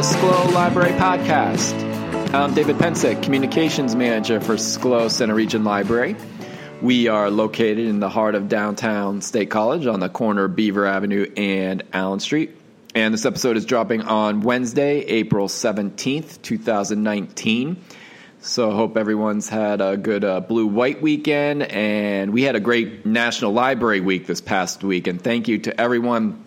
the 0.00 0.06
Schlow 0.06 0.52
Library 0.54 0.92
Podcast. 0.92 1.74
I'm 2.32 2.54
David 2.54 2.76
Pensick, 2.76 3.22
Communications 3.22 3.94
Manager 3.94 4.40
for 4.40 4.54
Schlow 4.54 5.10
Center 5.10 5.34
Region 5.34 5.62
Library. 5.62 6.16
We 6.82 7.08
are 7.08 7.30
located 7.30 7.80
in 7.80 8.00
the 8.00 8.08
heart 8.08 8.34
of 8.34 8.48
downtown 8.48 9.20
State 9.20 9.50
College 9.50 9.86
on 9.86 10.00
the 10.00 10.08
corner 10.08 10.44
of 10.44 10.56
Beaver 10.56 10.86
Avenue 10.86 11.30
and 11.36 11.82
Allen 11.92 12.20
Street. 12.20 12.56
And 12.94 13.12
this 13.12 13.26
episode 13.26 13.58
is 13.58 13.66
dropping 13.66 14.00
on 14.00 14.40
Wednesday, 14.40 15.00
April 15.00 15.46
17th, 15.46 16.40
2019. 16.40 17.84
So 18.40 18.70
I 18.70 18.74
hope 18.74 18.96
everyone's 18.96 19.46
had 19.46 19.82
a 19.82 19.98
good 19.98 20.24
uh, 20.24 20.40
blue 20.40 20.68
white 20.68 21.02
weekend. 21.02 21.64
And 21.64 22.32
we 22.32 22.44
had 22.44 22.56
a 22.56 22.60
great 22.60 23.04
National 23.04 23.52
Library 23.52 24.00
Week 24.00 24.26
this 24.26 24.40
past 24.40 24.82
week. 24.82 25.06
And 25.06 25.20
thank 25.20 25.48
you 25.48 25.58
to 25.58 25.78
everyone 25.78 26.42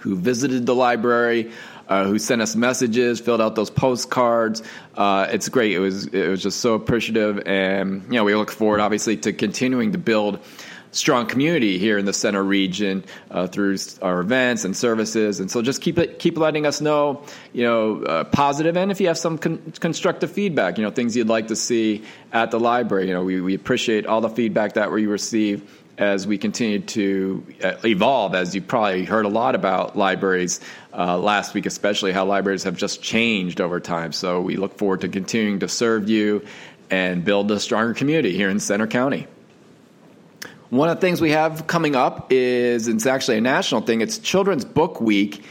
who 0.00 0.16
visited 0.16 0.64
the 0.64 0.74
library, 0.74 1.52
uh, 1.90 2.04
who 2.04 2.18
sent 2.18 2.40
us 2.40 2.56
messages, 2.56 3.20
filled 3.20 3.40
out 3.40 3.56
those 3.56 3.68
postcards. 3.68 4.62
Uh, 4.94 5.26
it's 5.30 5.48
great. 5.48 5.72
It 5.72 5.80
was 5.80 6.06
it 6.06 6.28
was 6.28 6.42
just 6.42 6.60
so 6.60 6.74
appreciative, 6.74 7.42
and 7.46 8.04
you 8.04 8.12
know 8.12 8.24
we 8.24 8.34
look 8.34 8.50
forward 8.50 8.80
obviously 8.80 9.16
to 9.18 9.32
continuing 9.32 9.92
to 9.92 9.98
build 9.98 10.38
strong 10.92 11.26
community 11.26 11.78
here 11.78 11.98
in 11.98 12.04
the 12.04 12.12
center 12.12 12.42
region 12.42 13.04
uh, 13.30 13.46
through 13.46 13.76
our 14.02 14.20
events 14.20 14.64
and 14.64 14.76
services. 14.76 15.40
And 15.40 15.50
so 15.50 15.62
just 15.62 15.80
keep 15.82 15.98
it, 15.98 16.18
keep 16.18 16.36
letting 16.36 16.66
us 16.66 16.80
know, 16.80 17.24
you 17.52 17.64
know, 17.64 18.02
uh, 18.02 18.24
positive 18.24 18.76
and 18.76 18.90
if 18.90 19.00
you 19.00 19.06
have 19.06 19.18
some 19.18 19.38
con- 19.38 19.72
constructive 19.78 20.32
feedback, 20.32 20.78
you 20.78 20.84
know, 20.84 20.90
things 20.90 21.16
you'd 21.16 21.28
like 21.28 21.48
to 21.48 21.56
see 21.56 22.02
at 22.32 22.50
the 22.50 22.58
library. 22.58 23.06
You 23.06 23.14
know, 23.14 23.22
we, 23.22 23.40
we 23.40 23.54
appreciate 23.54 24.06
all 24.06 24.20
the 24.20 24.30
feedback 24.30 24.74
that 24.74 24.90
we 24.90 25.06
receive 25.06 25.79
as 26.00 26.26
we 26.26 26.38
continue 26.38 26.80
to 26.80 27.46
uh, 27.62 27.74
evolve, 27.84 28.34
as 28.34 28.54
you 28.54 28.62
probably 28.62 29.04
heard 29.04 29.26
a 29.26 29.28
lot 29.28 29.54
about 29.54 29.96
libraries 29.96 30.58
uh, 30.94 31.18
last 31.18 31.52
week, 31.52 31.66
especially 31.66 32.10
how 32.10 32.24
libraries 32.24 32.62
have 32.62 32.74
just 32.74 33.02
changed 33.02 33.60
over 33.60 33.78
time. 33.78 34.10
So 34.10 34.40
we 34.40 34.56
look 34.56 34.78
forward 34.78 35.02
to 35.02 35.08
continuing 35.08 35.60
to 35.60 35.68
serve 35.68 36.08
you 36.08 36.44
and 36.90 37.22
build 37.22 37.50
a 37.50 37.60
stronger 37.60 37.92
community 37.92 38.34
here 38.34 38.48
in 38.48 38.60
Centre 38.60 38.86
County. 38.86 39.26
One 40.70 40.88
of 40.88 40.96
the 40.96 41.00
things 41.02 41.20
we 41.20 41.32
have 41.32 41.66
coming 41.66 41.94
up 41.94 42.32
is 42.32 42.88
it's 42.88 43.04
actually 43.04 43.36
a 43.36 43.42
national 43.42 43.82
thing. 43.82 44.00
It's 44.00 44.18
Children's 44.18 44.64
Book 44.64 45.02
Week, 45.02 45.44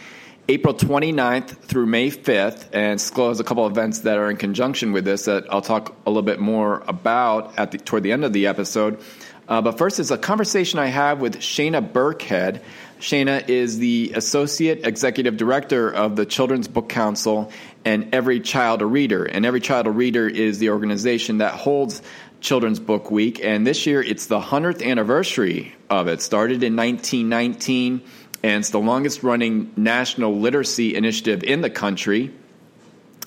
April 0.50 0.74
29th 0.74 1.60
through 1.60 1.86
May 1.86 2.10
5th, 2.10 2.70
and 2.74 3.00
Schlow 3.00 3.28
has 3.28 3.40
a 3.40 3.44
couple 3.44 3.68
events 3.68 4.00
that 4.00 4.18
are 4.18 4.32
in 4.32 4.36
conjunction 4.36 4.94
with 4.94 5.06
this 5.06 5.26
that 5.26 5.46
I'll 5.54 5.62
talk 5.62 5.96
a 6.08 6.10
little 6.10 6.24
bit 6.24 6.40
more 6.40 6.82
about 6.88 7.60
at 7.60 7.70
the, 7.70 7.78
toward 7.78 8.02
the 8.02 8.12
end 8.12 8.26
of 8.26 8.34
the 8.34 8.48
episode. 8.48 9.00
Uh, 9.48 9.62
but 9.62 9.78
first 9.78 10.00
is 10.00 10.10
a 10.10 10.18
conversation 10.18 10.80
I 10.80 10.88
have 10.88 11.22
with 11.22 11.38
Shana 11.38 11.88
Burkhead. 11.88 12.64
Shana 13.00 13.48
is 13.48 13.78
the 13.78 14.14
Associate 14.16 14.84
Executive 14.88 15.38
Director 15.38 15.88
of 15.88 16.16
the 16.16 16.26
Children's 16.26 16.68
Book 16.68 16.90
Council 16.90 17.52
and 17.86 18.16
Every 18.16 18.40
Child 18.40 18.82
a 18.82 18.88
Reader. 18.88 19.26
And 19.26 19.46
Every 19.46 19.62
Child 19.62 19.86
a 19.86 19.92
Reader 19.92 20.28
is 20.28 20.58
the 20.58 20.72
organization 20.72 21.38
that 21.38 21.54
holds 21.54 22.02
Children's 22.42 22.80
Book 22.80 23.12
Week. 23.12 23.40
And 23.44 23.68
this 23.68 23.86
year 23.86 24.02
it's 24.02 24.26
the 24.26 24.40
100th 24.40 24.84
anniversary 24.84 25.76
of 25.92 26.08
it. 26.08 26.24
Started 26.24 26.64
in 26.64 26.76
1919, 26.76 28.02
and 28.44 28.60
it's 28.60 28.70
the 28.70 28.80
longest 28.80 29.24
running 29.24 29.72
national 29.76 30.40
literacy 30.40 30.96
initiative 30.96 31.44
in 31.44 31.62
the 31.62 31.70
country. 31.70 32.32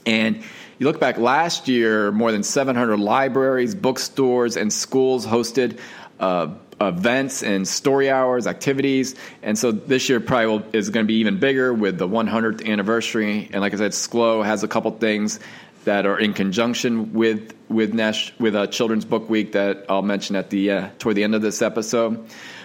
And 0.06 0.42
you 0.78 0.86
look 0.86 0.98
back 0.98 1.18
last 1.18 1.68
year, 1.68 2.10
more 2.10 2.32
than 2.32 2.42
700 2.42 2.98
libraries, 2.98 3.74
bookstores, 3.74 4.56
and 4.56 4.72
schools 4.72 5.26
hosted 5.26 5.78
uh, 6.18 6.48
events 6.80 7.42
and 7.42 7.66
story 7.68 8.10
hours, 8.10 8.46
activities. 8.46 9.14
And 9.42 9.58
so 9.58 9.70
this 9.70 10.08
year 10.08 10.20
probably 10.20 10.46
will, 10.46 10.64
is 10.72 10.90
going 10.90 11.04
to 11.04 11.08
be 11.08 11.20
even 11.20 11.38
bigger 11.38 11.72
with 11.72 11.98
the 11.98 12.08
100th 12.08 12.66
anniversary. 12.66 13.48
And 13.52 13.60
like 13.60 13.74
I 13.74 13.76
said, 13.76 13.92
Schlow 13.92 14.44
has 14.44 14.64
a 14.64 14.68
couple 14.68 14.90
things 14.92 15.38
that 15.84 16.06
are 16.06 16.18
in 16.18 16.32
conjunction 16.32 17.12
with 17.12 17.54
with 17.68 17.92
Nash 17.94 18.32
with 18.38 18.54
a 18.54 18.66
Children's 18.66 19.04
Book 19.04 19.28
Week 19.28 19.52
that 19.52 19.86
I'll 19.88 20.02
mention 20.02 20.36
at 20.36 20.50
the 20.50 20.70
uh, 20.70 20.88
toward 20.98 21.16
the 21.16 21.24
end 21.24 21.34
of 21.34 21.42
this 21.42 21.62
episode. 21.62 22.24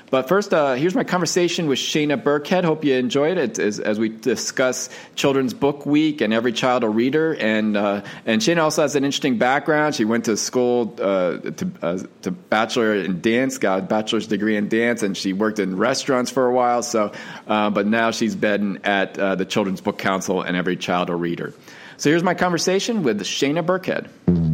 But 0.09 0.29
first, 0.29 0.53
uh, 0.53 0.75
here's 0.75 0.95
my 0.95 1.03
conversation 1.03 1.67
with 1.67 1.79
Shana 1.79 2.21
Burkhead. 2.21 2.63
Hope 2.63 2.85
you 2.85 2.95
enjoyed 2.95 3.37
it 3.37 3.59
as, 3.59 3.77
as, 3.79 3.99
we 3.99 4.07
discuss 4.07 4.89
Children's 5.15 5.53
Book 5.53 5.85
Week 5.85 6.21
and 6.21 6.33
Every 6.33 6.53
Child 6.53 6.85
a 6.85 6.89
Reader. 6.89 7.35
And 7.35 7.75
uh, 7.75 8.03
and 8.25 8.41
Shana 8.41 8.63
also 8.63 8.83
has 8.83 8.95
an 8.95 9.03
interesting 9.03 9.37
background. 9.37 9.95
She 9.95 10.05
went 10.05 10.25
to 10.25 10.37
school 10.37 10.95
uh, 11.01 11.39
to, 11.39 11.71
uh, 11.81 11.99
to 12.21 12.31
bachelor 12.31 12.95
in 12.95 13.19
dance, 13.19 13.57
got 13.57 13.79
a 13.79 13.81
bachelor's 13.81 14.27
degree 14.27 14.55
in 14.55 14.69
dance, 14.69 15.03
and 15.03 15.17
she 15.17 15.33
worked 15.33 15.59
in 15.59 15.75
restaurants 15.75 16.31
for 16.31 16.45
a 16.45 16.53
while. 16.53 16.83
So, 16.83 17.11
uh, 17.45 17.69
but 17.69 17.85
now 17.85 18.11
she's 18.11 18.35
been 18.35 18.79
at 18.85 19.19
uh, 19.19 19.35
the 19.35 19.45
Children's 19.45 19.81
Book 19.81 19.97
Council 19.97 20.41
and 20.41 20.55
Every 20.55 20.77
Child 20.77 21.09
a 21.09 21.15
Reader. 21.15 21.53
So 21.97 22.09
here's 22.09 22.23
my 22.23 22.33
conversation 22.33 23.03
with 23.03 23.19
Shana 23.21 23.65
Burkhead. 23.65 24.46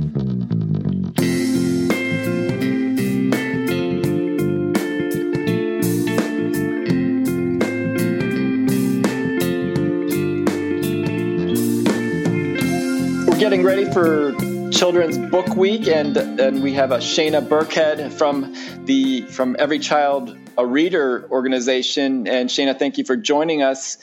Children's 14.84 15.18
Book 15.18 15.56
Week, 15.56 15.88
and 15.88 16.18
and 16.18 16.62
we 16.62 16.74
have 16.74 16.92
a 16.92 16.98
Shana 16.98 17.42
Burkhead 17.42 18.12
from 18.12 18.54
the 18.84 19.22
from 19.22 19.56
Every 19.58 19.80
Child 19.80 20.38
a 20.58 20.66
Reader 20.66 21.26
organization. 21.32 22.28
And 22.28 22.50
Shana, 22.50 22.78
thank 22.78 22.98
you 22.98 23.06
for 23.06 23.16
joining 23.16 23.62
us. 23.62 23.98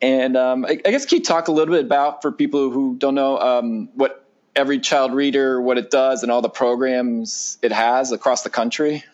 And 0.00 0.34
um, 0.38 0.64
I, 0.64 0.80
I, 0.86 0.90
guess 0.90 1.04
can 1.04 1.18
you 1.18 1.24
talk 1.24 1.48
a 1.48 1.52
little 1.52 1.74
bit 1.74 1.84
about 1.84 2.22
for 2.22 2.32
people 2.32 2.70
who 2.70 2.96
don't 2.96 3.14
know 3.14 3.38
um, 3.38 3.90
what 3.92 4.24
Every 4.56 4.80
Child 4.80 5.12
Reader, 5.12 5.60
what 5.60 5.76
it 5.76 5.90
does, 5.90 6.22
and 6.22 6.32
all 6.32 6.40
the 6.40 6.48
programs 6.48 7.58
it 7.60 7.70
has 7.70 8.10
across 8.10 8.42
the 8.42 8.48
country? 8.48 9.04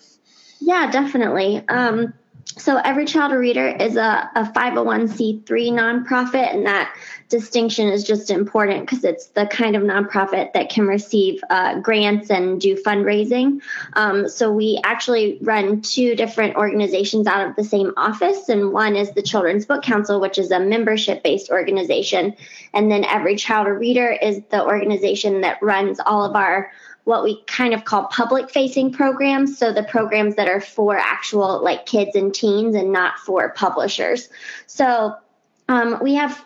Yeah, 0.61 0.89
definitely. 0.89 1.65
Um, 1.69 2.15
so 2.56 2.76
every 2.78 3.04
child 3.04 3.32
a 3.32 3.38
reader 3.38 3.69
is 3.69 3.97
a, 3.97 4.31
a 4.34 4.44
501c3 4.44 5.44
nonprofit 5.44 6.54
and 6.54 6.66
that 6.66 6.94
distinction 7.28 7.88
is 7.88 8.04
just 8.04 8.31
important 8.31 8.81
because 8.81 9.04
it's 9.04 9.26
the 9.28 9.47
kind 9.47 9.76
of 9.76 9.82
nonprofit 9.82 10.54
that 10.54 10.70
can 10.70 10.87
receive 10.87 11.42
uh, 11.50 11.78
grants 11.81 12.31
and 12.31 12.60
do 12.60 12.75
fundraising. 12.75 13.60
Um, 13.92 14.28
so 14.28 14.50
we 14.50 14.81
actually 14.82 15.38
run 15.42 15.82
two 15.82 16.14
different 16.14 16.56
organizations 16.56 17.26
out 17.26 17.47
of 17.47 17.54
the 17.54 17.64
same 17.64 17.92
office 17.97 18.48
and 18.48 18.72
one 18.72 18.97
is 18.97 19.12
the 19.12 19.22
children's 19.22 19.66
book 19.66 19.82
council 19.82 20.20
which 20.20 20.38
is 20.38 20.50
a 20.50 20.58
membership 20.58 21.22
based 21.22 21.50
organization 21.50 22.34
and 22.72 22.91
then 22.91 23.04
every 23.04 23.37
child 23.37 23.66
a 23.66 23.72
reader 23.72 24.10
is 24.10 24.41
the 24.50 24.64
organization 24.64 25.42
that 25.42 25.62
runs 25.62 26.00
all 26.00 26.25
of 26.25 26.34
our 26.34 26.70
what 27.08 27.24
we 27.24 27.42
kind 27.46 27.72
of 27.72 27.86
call 27.86 28.04
public 28.08 28.50
facing 28.50 28.92
programs. 28.92 29.56
So 29.56 29.72
the 29.72 29.82
programs 29.82 30.34
that 30.34 30.46
are 30.46 30.60
for 30.60 30.94
actual 30.94 31.64
like 31.64 31.86
kids 31.86 32.14
and 32.14 32.34
teens 32.34 32.74
and 32.74 32.92
not 32.92 33.19
for 33.20 33.48
publishers. 33.48 34.28
So 34.66 35.16
um, 35.70 35.98
we 36.02 36.16
have 36.16 36.44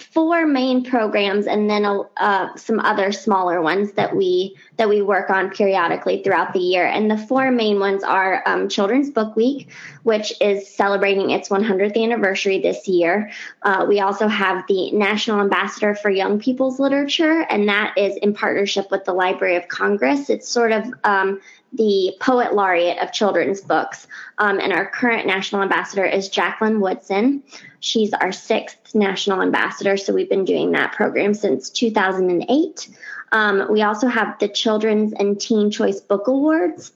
four 0.00 0.46
main 0.46 0.84
programs 0.84 1.46
and 1.46 1.68
then 1.68 1.84
uh, 2.16 2.56
some 2.56 2.80
other 2.80 3.12
smaller 3.12 3.60
ones 3.60 3.92
that 3.92 4.16
we 4.16 4.56
that 4.76 4.88
we 4.88 5.02
work 5.02 5.30
on 5.30 5.50
periodically 5.50 6.22
throughout 6.22 6.52
the 6.52 6.58
year. 6.58 6.86
And 6.86 7.10
the 7.10 7.18
four 7.18 7.50
main 7.50 7.78
ones 7.78 8.02
are 8.02 8.42
um, 8.46 8.68
children's 8.68 9.10
book 9.10 9.36
week 9.36 9.68
which 10.02 10.32
is 10.40 10.68
celebrating 10.68 11.30
its 11.30 11.48
100th 11.48 12.02
anniversary 12.02 12.60
this 12.60 12.88
year. 12.88 13.30
Uh, 13.62 13.84
we 13.88 14.00
also 14.00 14.28
have 14.28 14.64
the 14.66 14.90
national 14.92 15.40
ambassador 15.40 15.94
for 15.94 16.10
young 16.10 16.40
people's 16.40 16.78
literature 16.78 17.46
and 17.50 17.68
that 17.68 17.96
is 17.96 18.16
in 18.16 18.32
partnership 18.32 18.90
with 18.90 19.04
the 19.04 19.12
library 19.12 19.56
of 19.56 19.68
congress. 19.68 20.30
It's 20.30 20.48
sort 20.48 20.72
of 20.72 20.92
um, 21.04 21.40
the 21.72 22.16
poet 22.20 22.54
laureate 22.54 22.98
of 22.98 23.12
children's 23.12 23.60
books. 23.60 24.06
Um, 24.38 24.58
and 24.58 24.72
our 24.72 24.86
current 24.86 25.26
national 25.26 25.62
ambassador 25.62 26.04
is 26.04 26.28
Jacqueline 26.28 26.80
Woodson. 26.80 27.42
She's 27.80 28.12
our 28.12 28.32
sixth 28.32 28.94
national 28.94 29.42
ambassador, 29.42 29.96
so 29.96 30.12
we've 30.12 30.28
been 30.28 30.44
doing 30.44 30.72
that 30.72 30.92
program 30.92 31.34
since 31.34 31.70
2008. 31.70 32.88
Um, 33.32 33.66
we 33.70 33.82
also 33.82 34.08
have 34.08 34.38
the 34.38 34.48
Children's 34.48 35.12
and 35.12 35.40
Teen 35.40 35.70
Choice 35.70 36.00
Book 36.00 36.26
Awards, 36.26 36.92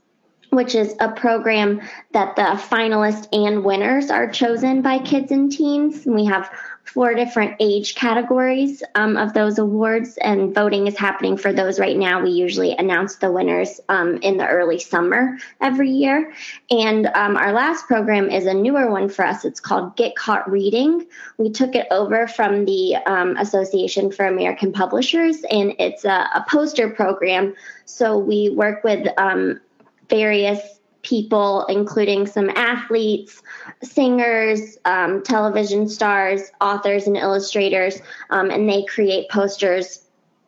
which 0.50 0.74
is 0.74 0.94
a 1.00 1.10
program 1.10 1.80
that 2.12 2.36
the 2.36 2.42
finalists 2.42 3.28
and 3.32 3.64
winners 3.64 4.10
are 4.10 4.30
chosen 4.30 4.82
by 4.82 4.98
kids 4.98 5.30
and 5.30 5.50
teens. 5.50 6.06
And 6.06 6.14
we 6.14 6.24
have 6.24 6.50
four 6.84 7.14
different 7.14 7.56
age 7.60 7.94
categories 7.94 8.82
um, 8.94 9.16
of 9.16 9.32
those 9.32 9.58
awards, 9.58 10.16
and 10.18 10.54
voting 10.54 10.86
is 10.86 10.96
happening 10.96 11.36
for 11.36 11.52
those 11.52 11.80
right 11.80 11.96
now. 11.96 12.22
We 12.22 12.30
usually 12.30 12.76
announce 12.76 13.16
the 13.16 13.32
winners 13.32 13.80
um, 13.88 14.18
in 14.18 14.36
the 14.36 14.46
early 14.46 14.78
summer 14.78 15.38
every 15.60 15.90
year. 15.90 16.32
And 16.70 17.06
um, 17.06 17.36
our 17.36 17.52
last 17.52 17.86
program 17.86 18.30
is 18.30 18.46
a 18.46 18.54
newer 18.54 18.90
one 18.90 19.08
for 19.08 19.24
us. 19.24 19.44
It's 19.44 19.60
called 19.60 19.96
Get 19.96 20.14
Caught 20.14 20.50
Reading. 20.50 21.06
We 21.38 21.50
took 21.50 21.74
it 21.74 21.86
over 21.90 22.28
from 22.28 22.64
the 22.64 22.96
um, 23.06 23.36
Association 23.36 24.12
for 24.12 24.26
American 24.26 24.72
Publishers, 24.72 25.42
and 25.50 25.74
it's 25.78 26.04
a, 26.04 26.28
a 26.34 26.44
poster 26.48 26.90
program. 26.90 27.54
So 27.86 28.18
we 28.18 28.50
work 28.50 28.84
with 28.84 29.08
um, 29.18 29.60
various 30.08 30.60
people, 31.04 31.64
including 31.66 32.26
some 32.26 32.50
athletes, 32.50 33.42
singers, 33.82 34.76
um, 34.84 35.22
television 35.22 35.88
stars, 35.88 36.42
authors, 36.60 37.06
and 37.06 37.16
illustrators, 37.16 38.00
um, 38.30 38.50
and 38.50 38.68
they 38.68 38.84
create 38.84 39.28
posters 39.30 40.00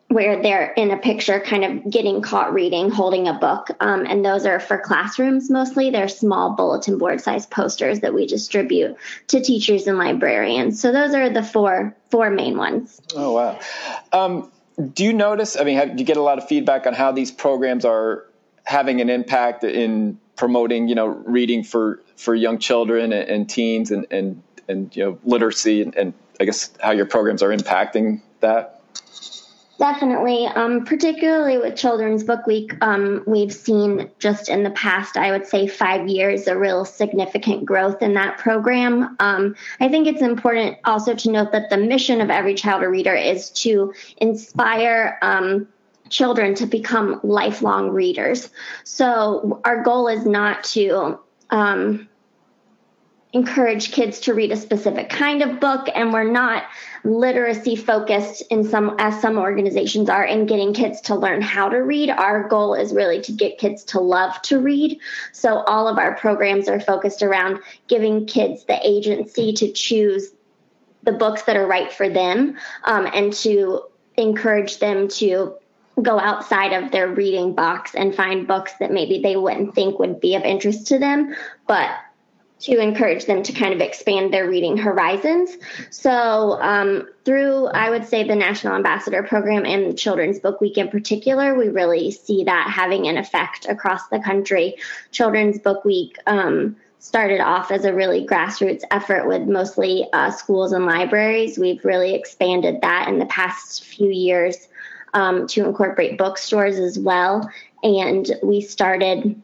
where 0.09 0.41
they're 0.41 0.73
in 0.75 0.93
a 0.93 0.97
picture 0.97 1.41
kind 1.41 1.65
of 1.65 1.91
getting 1.91 2.23
caught 2.23 2.55
reading 2.55 2.91
holding 2.91 3.27
a 3.27 3.35
book. 3.35 3.69
Um, 3.81 4.07
and 4.07 4.25
those 4.25 4.47
are 4.47 4.61
for 4.61 4.79
classrooms 4.79 5.51
mostly. 5.51 5.91
They're 5.91 6.09
small 6.09 6.55
bulletin 6.55 6.97
board 6.97 7.21
size 7.21 7.45
posters 7.47 8.01
that 8.01 8.15
we 8.15 8.27
distribute 8.27 8.97
to 9.29 9.41
teachers 9.41 9.87
and 9.89 9.99
librarians. 9.99 10.81
So 10.81 10.93
those 10.93 11.13
are 11.13 11.29
the 11.29 11.43
four 11.43 11.97
four 12.11 12.31
main 12.31 12.57
ones. 12.57 13.01
Oh 13.17 13.33
wow. 13.33 13.59
Um, 14.13 14.53
do 14.93 15.05
you 15.05 15.13
notice 15.13 15.57
i 15.59 15.65
mean 15.65 15.77
have, 15.77 15.97
do 15.97 16.01
you 16.01 16.05
get 16.05 16.17
a 16.19 16.23
lot 16.23 16.39
of 16.39 16.47
feedback 16.47 16.87
on 16.87 16.93
how 16.93 17.11
these 17.11 17.31
programs 17.31 17.85
are 17.85 18.27
having 18.67 19.01
an 19.01 19.09
impact 19.09 19.65
in 19.65 20.19
promoting, 20.37 20.89
you 20.89 20.95
know, 20.95 21.07
reading 21.07 21.65
for, 21.65 22.03
for 22.17 22.35
young 22.35 22.59
children 22.59 23.13
and, 23.13 23.29
and 23.29 23.49
teens 23.49 23.91
and, 23.91 24.07
and, 24.11 24.43
and, 24.69 24.95
you 24.95 25.05
know, 25.05 25.19
literacy 25.25 25.83
and, 25.83 25.95
and, 25.97 26.15
I 26.39 26.45
guess 26.45 26.71
how 26.83 26.91
your 26.91 27.07
programs 27.07 27.43
are 27.43 27.49
impacting 27.49 28.21
that? 28.41 28.83
Definitely, 29.79 30.47
um, 30.47 30.85
particularly 30.85 31.59
with 31.59 31.77
Children's 31.77 32.25
Book 32.25 32.47
Week, 32.47 32.73
um, 32.81 33.25
we've 33.27 33.53
seen 33.53 34.11
just 34.19 34.49
in 34.49 34.63
the 34.63 34.71
past, 34.71 35.19
I 35.19 35.31
would 35.31 35.47
say, 35.47 35.67
five 35.67 36.09
years, 36.09 36.47
a 36.47 36.57
real 36.57 36.87
significant 36.87 37.67
growth 37.67 38.01
in 38.01 38.15
that 38.15 38.39
program. 38.39 39.17
Um, 39.21 39.55
I 39.81 39.89
think 39.89 40.07
it's 40.07 40.23
important 40.23 40.79
also 40.85 41.15
to 41.15 41.31
note 41.31 41.53
that 41.53 41.69
the 41.69 41.77
mission 41.77 42.23
of 42.23 42.31
Every 42.31 42.55
Child 42.55 42.85
a 42.85 42.89
Reader 42.89 43.15
is 43.15 43.51
to 43.51 43.93
inspire 44.17 45.19
um, 45.21 45.69
children 46.09 46.55
to 46.57 46.67
become 46.67 47.21
lifelong 47.23 47.91
readers. 47.91 48.51
So 48.85 49.61
our 49.65 49.83
goal 49.83 50.09
is 50.09 50.27
not 50.27 50.65
to 50.65 51.19
um, 51.51 52.09
encourage 53.33 53.93
kids 53.93 54.21
to 54.21 54.33
read 54.33 54.51
a 54.51 54.57
specific 54.57 55.11
kind 55.11 55.43
of 55.43 55.61
book, 55.61 55.89
and 55.95 56.13
we're 56.13 56.31
not 56.31 56.65
literacy 57.05 57.77
focused 57.77 58.43
in 58.51 58.65
some 58.65 58.97
as 58.99 59.21
some 59.21 59.37
organizations 59.37 60.09
are 60.09 60.25
in 60.25 60.47
getting 60.47 60.73
kids 60.73 61.01
to 61.03 61.15
learn 61.15 61.43
how 61.43 61.69
to 61.69 61.79
read. 61.79 62.09
Our 62.09 62.49
goal 62.49 62.75
is 62.75 62.95
really 62.95 63.21
to 63.23 63.33
get 63.33 63.59
kids 63.59 63.85
to 63.85 64.01
love 64.01 64.41
to 64.43 64.59
read. 64.59 64.99
So 65.33 65.59
all 65.65 65.87
of 65.87 65.99
our 65.99 66.17
programs 66.17 66.69
are 66.69 66.81
focused 66.81 67.23
around 67.23 67.59
giving 67.89 68.27
kids 68.27 68.65
the 68.65 68.79
agency 68.83 69.53
to 69.53 69.71
choose 69.71 70.31
the 71.03 71.13
books 71.13 71.43
that 71.43 71.57
are 71.57 71.67
right 71.67 71.93
for 71.93 72.09
them 72.09 72.57
um, 72.85 73.07
and 73.13 73.33
to 73.33 73.83
encourage 74.17 74.79
them 74.79 75.09
to 75.09 75.55
go 76.03 76.19
outside 76.19 76.73
of 76.73 76.91
their 76.91 77.09
reading 77.09 77.55
box 77.55 77.95
and 77.95 78.15
find 78.15 78.47
books 78.47 78.73
that 78.81 78.93
maybe 78.93 79.21
they 79.23 79.37
wouldn't 79.37 79.75
think 79.75 79.99
would 79.99 80.21
be 80.21 80.35
of 80.35 80.43
interest 80.43 80.89
to 80.89 80.99
them, 80.99 81.35
but 81.67 81.91
to 82.59 82.79
encourage 82.79 83.27
them 83.27 83.43
to 83.43 83.53
kind 83.53 83.75
of 83.75 83.81
expand 83.81 84.33
their 84.33 84.49
reading 84.49 84.79
horizons. 84.79 85.57
So, 85.91 86.59
um, 86.61 87.07
through, 87.25 87.67
I 87.67 87.91
would 87.91 88.07
say, 88.07 88.27
the 88.27 88.35
National 88.35 88.75
Ambassador 88.75 89.23
Program 89.23 89.67
and 89.67 89.99
Children's 89.99 90.39
Book 90.39 90.61
Week 90.61 90.79
in 90.79 90.89
particular, 90.89 91.55
we 91.55 91.69
really 91.69 92.11
see 92.11 92.45
that 92.45 92.71
having 92.71 93.09
an 93.09 93.19
effect 93.19 93.67
across 93.67 94.09
the 94.09 94.21
country. 94.21 94.77
Children's 95.11 95.59
Book 95.59 95.85
Week 95.85 96.19
um, 96.27 96.77
started 96.99 97.41
off 97.41 97.71
as 97.71 97.85
a 97.85 97.93
really 97.93 98.27
grassroots 98.27 98.83
effort 98.91 99.29
with 99.29 99.43
mostly 99.43 100.07
uh, 100.15 100.31
schools 100.31 100.73
and 100.73 100.87
libraries. 100.87 101.59
We've 101.59 101.85
really 101.85 102.15
expanded 102.15 102.81
that 102.81 103.09
in 103.09 103.19
the 103.19 103.27
past 103.27 103.85
few 103.85 104.09
years 104.09 104.69
um, 105.17 105.47
to 105.49 105.65
incorporate 105.65 106.19
bookstores 106.19 106.79
as 106.79 106.99
well. 106.99 107.51
And 107.83 108.31
we 108.43 108.61
started 108.61 109.43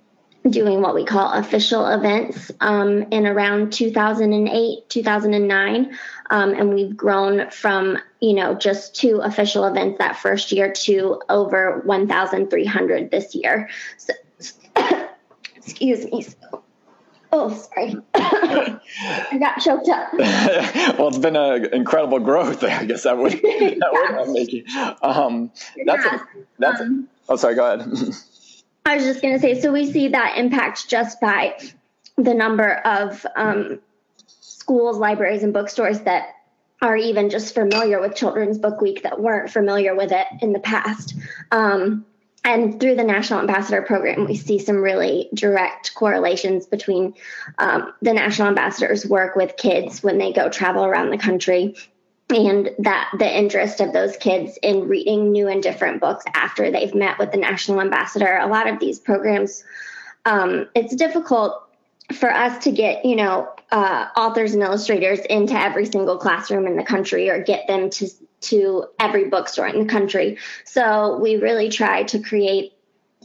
doing 0.49 0.83
what 0.83 0.95
we 0.95 1.05
call 1.05 1.33
official 1.33 1.87
events 1.87 2.51
um, 2.61 3.03
in 3.11 3.27
around 3.27 3.73
2008 3.73 4.89
2009 4.89 5.97
um, 6.31 6.53
and 6.53 6.75
we've 6.75 6.97
grown 6.97 7.49
from 7.51 7.97
you 8.21 8.35
know 8.35 8.55
just 8.55 8.97
two 8.97 9.19
official 9.19 9.65
events 9.65 9.99
that 9.99 10.17
first 10.17 10.51
year 10.51 10.73
to 10.73 11.23
over 11.29 11.81
1300 11.85 13.11
this 13.11 13.35
year. 13.37 13.71
So, 13.99 14.15
excuse 15.57 16.05
me 16.07 16.27
Oh, 17.35 17.49
sorry. 17.49 17.97
I 18.15 19.39
got 19.39 19.59
choked 19.59 19.89
up. 19.89 20.13
well, 20.99 21.09
it's 21.09 21.19
been 21.19 21.35
an 21.35 21.73
incredible 21.73 22.19
growth. 22.19 22.63
I 22.65 22.85
guess 22.85 23.05
that 23.05 23.17
would 23.17 23.33
that 23.43 24.19
would 24.27 24.33
make 24.33 24.53
you. 24.53 24.65
Um, 25.01 25.51
that's 25.87 26.05
a, 26.05 26.23
that's. 26.59 26.81
Um, 26.83 27.09
a, 27.29 27.33
oh, 27.33 27.37
sorry. 27.37 27.55
Go 27.55 27.73
ahead. 27.73 27.89
I 28.85 28.97
was 28.97 29.05
just 29.05 29.23
going 29.23 29.35
to 29.35 29.41
say. 29.41 29.61
So 29.61 29.73
we 29.73 29.91
see 29.91 30.09
that 30.09 30.37
impact 30.37 30.89
just 30.89 31.21
by 31.21 31.57
the 32.17 32.35
number 32.35 32.71
of 32.71 33.25
um, 33.35 33.81
schools, 34.27 34.99
libraries, 34.99 35.43
and 35.43 35.55
bookstores 35.55 36.01
that 36.01 36.35
are 36.83 36.97
even 36.97 37.31
just 37.31 37.55
familiar 37.55 38.01
with 38.01 38.15
Children's 38.15 38.59
Book 38.59 38.81
Week 38.83 39.05
that 39.05 39.21
weren't 39.21 39.51
familiar 39.51 39.95
with 39.95 40.13
it 40.13 40.27
in 40.43 40.53
the 40.53 40.59
past. 40.59 41.15
Um, 41.51 42.05
and 42.45 42.81
through 42.81 42.97
the 42.97 43.05
National 43.05 43.41
Ambassador 43.41 43.83
Program, 43.83 44.27
we 44.27 44.35
see 44.35 44.59
some 44.59 44.77
really 44.77 45.29
direct 45.33 45.95
correlations 45.95 46.67
between 46.67 47.15
um, 47.59 47.93
the 48.03 48.13
National 48.13 48.49
Ambassadors' 48.49 49.07
work 49.07 49.37
with 49.37 49.57
kids 49.57 50.03
when 50.03 50.19
they 50.19 50.33
go 50.33 50.49
travel 50.49 50.85
around 50.85 51.11
the 51.11 51.19
country 51.19 51.77
and 52.31 52.71
that 52.79 53.11
the 53.19 53.39
interest 53.39 53.81
of 53.81 53.93
those 53.93 54.17
kids 54.17 54.59
in 54.63 54.89
reading 54.89 55.31
new 55.31 55.49
and 55.49 55.63
different 55.63 56.01
books 56.01 56.25
after 56.35 56.71
they've 56.71 56.95
met 56.95 57.19
with 57.19 57.31
the 57.31 57.37
National 57.37 57.81
Ambassador. 57.81 58.39
A 58.39 58.47
lot 58.47 58.69
of 58.69 58.81
these 58.81 58.99
programs, 58.99 59.63
um, 60.25 60.69
it's 60.75 60.97
difficult 60.97 61.69
for 62.13 62.33
us 62.33 62.65
to 62.65 62.73
get, 62.73 63.05
you 63.05 63.17
know, 63.17 63.49
uh, 63.71 64.09
authors 64.17 64.55
and 64.55 64.63
illustrators 64.63 65.21
into 65.21 65.55
every 65.55 65.87
single 65.87 66.19
classroom 66.19 66.67
in 66.67 66.77
the 66.77 66.83
country 66.83 67.31
or 67.31 67.43
get 67.43 67.67
them 67.67 67.89
to 67.91 68.09
to 68.43 68.87
every 68.99 69.29
bookstore 69.29 69.67
in 69.67 69.79
the 69.79 69.93
country. 69.93 70.39
So 70.65 71.19
we 71.19 71.37
really 71.37 71.69
try 71.69 72.05
to 72.05 72.19
create 72.19 72.73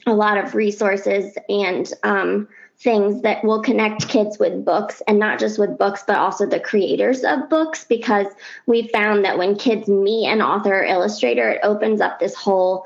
a 0.05 0.13
lot 0.13 0.37
of 0.37 0.55
resources 0.55 1.37
and 1.49 1.91
um, 2.03 2.47
things 2.79 3.23
that 3.23 3.43
will 3.43 3.61
connect 3.61 4.07
kids 4.07 4.37
with 4.37 4.63
books 4.63 5.01
and 5.07 5.17
not 5.17 5.39
just 5.39 5.57
with 5.57 5.77
books, 5.77 6.03
but 6.05 6.17
also 6.17 6.45
the 6.45 6.59
creators 6.59 7.23
of 7.23 7.49
books 7.49 7.83
because 7.83 8.27
we 8.67 8.87
found 8.89 9.25
that 9.25 9.37
when 9.37 9.55
kids 9.55 9.87
meet 9.87 10.27
an 10.27 10.41
author 10.41 10.81
or 10.81 10.83
illustrator, 10.83 11.49
it 11.49 11.61
opens 11.63 12.01
up 12.01 12.19
this 12.19 12.35
whole 12.35 12.85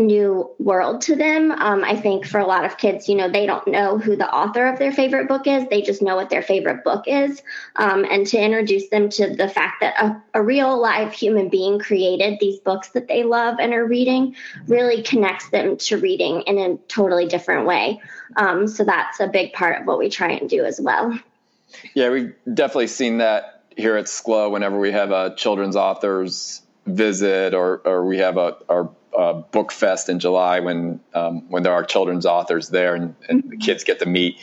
new 0.00 0.50
world 0.58 1.02
to 1.02 1.14
them. 1.14 1.52
Um, 1.52 1.84
I 1.84 1.94
think 1.94 2.26
for 2.26 2.38
a 2.40 2.46
lot 2.46 2.64
of 2.64 2.76
kids, 2.76 3.08
you 3.08 3.14
know, 3.14 3.30
they 3.30 3.46
don't 3.46 3.66
know 3.68 3.96
who 3.96 4.16
the 4.16 4.28
author 4.28 4.66
of 4.66 4.78
their 4.78 4.90
favorite 4.90 5.28
book 5.28 5.46
is. 5.46 5.68
They 5.68 5.82
just 5.82 6.02
know 6.02 6.16
what 6.16 6.30
their 6.30 6.42
favorite 6.42 6.82
book 6.82 7.04
is. 7.06 7.40
Um, 7.76 8.04
and 8.04 8.26
to 8.28 8.38
introduce 8.38 8.88
them 8.88 9.08
to 9.10 9.36
the 9.36 9.48
fact 9.48 9.80
that 9.82 9.94
a, 10.02 10.22
a, 10.34 10.42
real 10.42 10.80
live 10.80 11.12
human 11.12 11.48
being 11.48 11.78
created 11.78 12.38
these 12.40 12.58
books 12.58 12.88
that 12.90 13.06
they 13.06 13.22
love 13.22 13.58
and 13.60 13.72
are 13.72 13.86
reading 13.86 14.34
really 14.66 15.02
connects 15.02 15.48
them 15.50 15.76
to 15.76 15.96
reading 15.98 16.42
in 16.42 16.58
a 16.58 16.76
totally 16.88 17.26
different 17.26 17.66
way. 17.66 18.00
Um, 18.36 18.66
so 18.66 18.84
that's 18.84 19.20
a 19.20 19.28
big 19.28 19.52
part 19.52 19.80
of 19.80 19.86
what 19.86 19.98
we 19.98 20.10
try 20.10 20.32
and 20.32 20.50
do 20.50 20.64
as 20.64 20.80
well. 20.80 21.16
Yeah, 21.94 22.10
we've 22.10 22.34
definitely 22.52 22.88
seen 22.88 23.18
that 23.18 23.62
here 23.76 23.96
at 23.96 24.06
Schlow 24.06 24.50
whenever 24.50 24.78
we 24.78 24.92
have 24.92 25.12
a 25.12 25.34
children's 25.36 25.76
authors 25.76 26.62
visit 26.86 27.54
or, 27.54 27.80
or 27.84 28.04
we 28.04 28.18
have 28.18 28.36
a, 28.36 28.56
our 28.68 28.90
uh, 29.16 29.32
book 29.34 29.72
fest 29.72 30.08
in 30.08 30.18
July 30.18 30.60
when 30.60 31.00
um, 31.14 31.48
when 31.50 31.62
there 31.62 31.72
are 31.72 31.84
children's 31.84 32.26
authors 32.26 32.68
there 32.68 32.94
and, 32.94 33.14
and 33.28 33.44
the 33.48 33.56
kids 33.56 33.84
get 33.84 34.00
to 34.00 34.06
meet 34.06 34.38